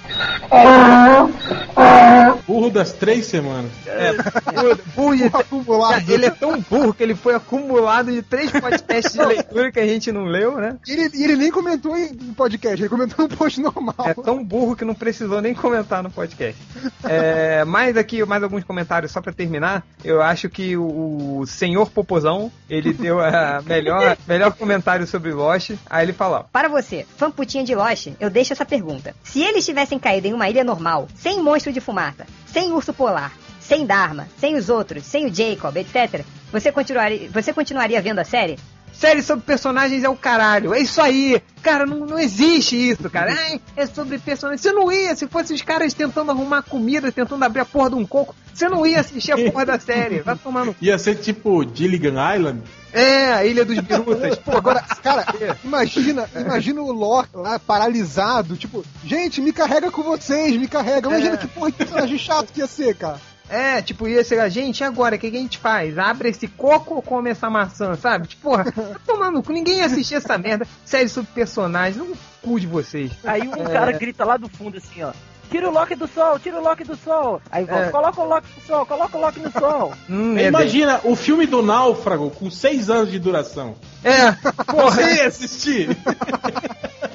[2.46, 3.70] burro das três semanas.
[3.86, 5.22] É, burro, burro de...
[5.32, 6.10] Burro acumulado.
[6.10, 9.86] Ele é tão burro que ele foi acumulado de três podcasts de leitura que a
[9.86, 10.76] gente não leu, né?
[10.86, 13.94] E ele, e ele nem comentou em podcast, ele comentou no post normal.
[14.04, 16.60] É tão burro que não precisou nem comentar no podcast.
[17.04, 19.84] É, mais aqui, mais alguns comentários só pra terminar.
[20.04, 25.72] Eu acho que o, senhor Popozão, ele deu a melhor, melhor comentário sobre Lost.
[25.88, 29.14] Aí ele fala, Para você, fã putinha de Lost, eu deixo essa pergunta.
[29.22, 33.32] Se eles tivessem caído em uma ilha normal, sem monstro de fumaça, sem urso polar,
[33.60, 38.24] sem Dharma, sem os outros, sem o Jacob, etc., você continuaria, você continuaria vendo a
[38.24, 38.58] série?
[39.02, 40.72] Série sobre personagens é o caralho.
[40.72, 41.42] É isso aí.
[41.60, 43.34] Cara, não, não existe isso, cara.
[43.36, 44.60] Ai, é sobre personagens.
[44.60, 47.96] Você não ia, se fosse os caras tentando arrumar comida, tentando abrir a porra de
[47.96, 50.20] um coco, você não ia assistir a porra da série.
[50.20, 50.76] Vai tomar no...
[50.80, 52.62] Ia ser tipo Gilligan Island.
[52.92, 54.38] É, a Ilha dos Birutas.
[54.38, 55.26] Pô, agora, cara,
[55.64, 61.08] imagina, imagina o Loki lá paralisado, tipo, gente, me carrega com vocês, me carrega.
[61.08, 61.38] Imagina É.
[61.38, 63.18] que porra de personagem chato que ia ser, cara.
[63.52, 65.98] É, tipo, ia ser a gente, e agora, o que, que a gente faz?
[65.98, 68.28] Abre esse coco ou come essa maçã, sabe?
[68.28, 68.72] Tipo, porra, tá
[69.06, 70.66] tomando cu, ninguém ia assistir essa merda.
[70.86, 73.12] Série sobre personagens, não cu de vocês.
[73.22, 75.12] Aí um cara grita lá do fundo assim, ó.
[75.50, 77.42] Tira o Loki do sol, tira o Loki do sol.
[77.50, 77.90] Aí volta, É.
[77.90, 79.92] coloca o Loki no sol, coloca o Loki no sol.
[80.08, 83.74] Hum, é Imagina o filme do Náufrago com seis anos de duração.
[84.02, 84.32] É,
[84.64, 85.88] porra, Você ia assistir?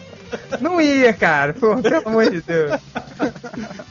[0.61, 1.53] não ia, cara.
[1.53, 2.79] Pô, pelo amor de Deus.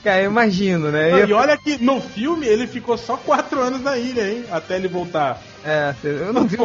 [0.02, 1.10] Cara, eu imagino, né?
[1.10, 4.44] Não, Eu- e olha que no filme ele ficou só quatro anos na ilha, hein?
[4.50, 5.40] Até ele voltar.
[5.66, 6.56] É, eu não vi,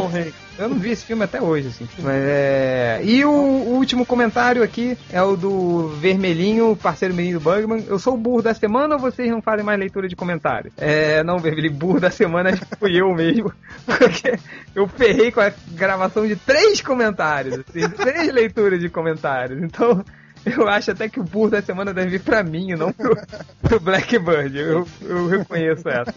[0.59, 1.87] eu não vi esse filme até hoje, assim.
[1.97, 3.01] Mas é...
[3.03, 7.83] E o, o último comentário aqui é o do Vermelhinho, parceiro menino do Bugman.
[7.87, 10.71] Eu sou o burro da semana ou vocês não fazem mais leitura de comentário?
[10.77, 13.51] É, não, Vermelhinho, burro da semana fui eu mesmo.
[13.85, 14.37] Porque
[14.75, 19.63] eu ferrei com a gravação de três comentários, assim, três leituras de comentários.
[19.63, 20.03] Então.
[20.45, 23.15] Eu acho até que o burro da semana deve vir pra mim, e não pro,
[23.61, 24.57] pro Blackbird.
[24.57, 26.13] Eu, eu reconheço essa.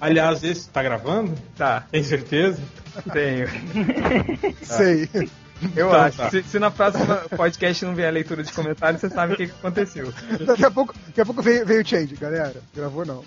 [0.00, 1.34] Aliás, esse tá gravando?
[1.56, 2.60] Tá, Tem certeza?
[3.12, 3.46] tenho.
[4.62, 5.08] Sei.
[5.76, 6.16] Eu Então acho.
[6.18, 6.30] tá.
[6.30, 9.46] Se, se na próxima podcast não vier a leitura de comentários, você sabe o que,
[9.46, 10.12] que aconteceu.
[10.44, 12.56] Daqui a pouco, daqui a pouco veio, veio o change, galera.
[12.74, 13.22] Gravou não.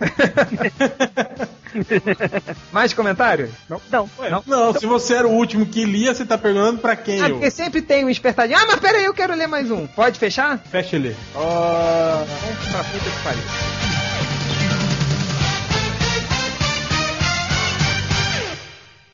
[2.72, 3.50] Mais comentários?
[3.90, 4.74] Não, Ué, não.
[4.74, 7.20] se você era o último que lia, você tá perguntando pra quem?
[7.20, 7.36] Ah, eu?
[7.36, 8.58] porque sempre tem um espertadinho.
[8.58, 9.86] Ah, mas pera aí, eu quero ler mais um.
[9.86, 10.58] Pode fechar?
[10.58, 11.16] Fecha ele.
[11.34, 13.93] Vamos pra puta que pariu.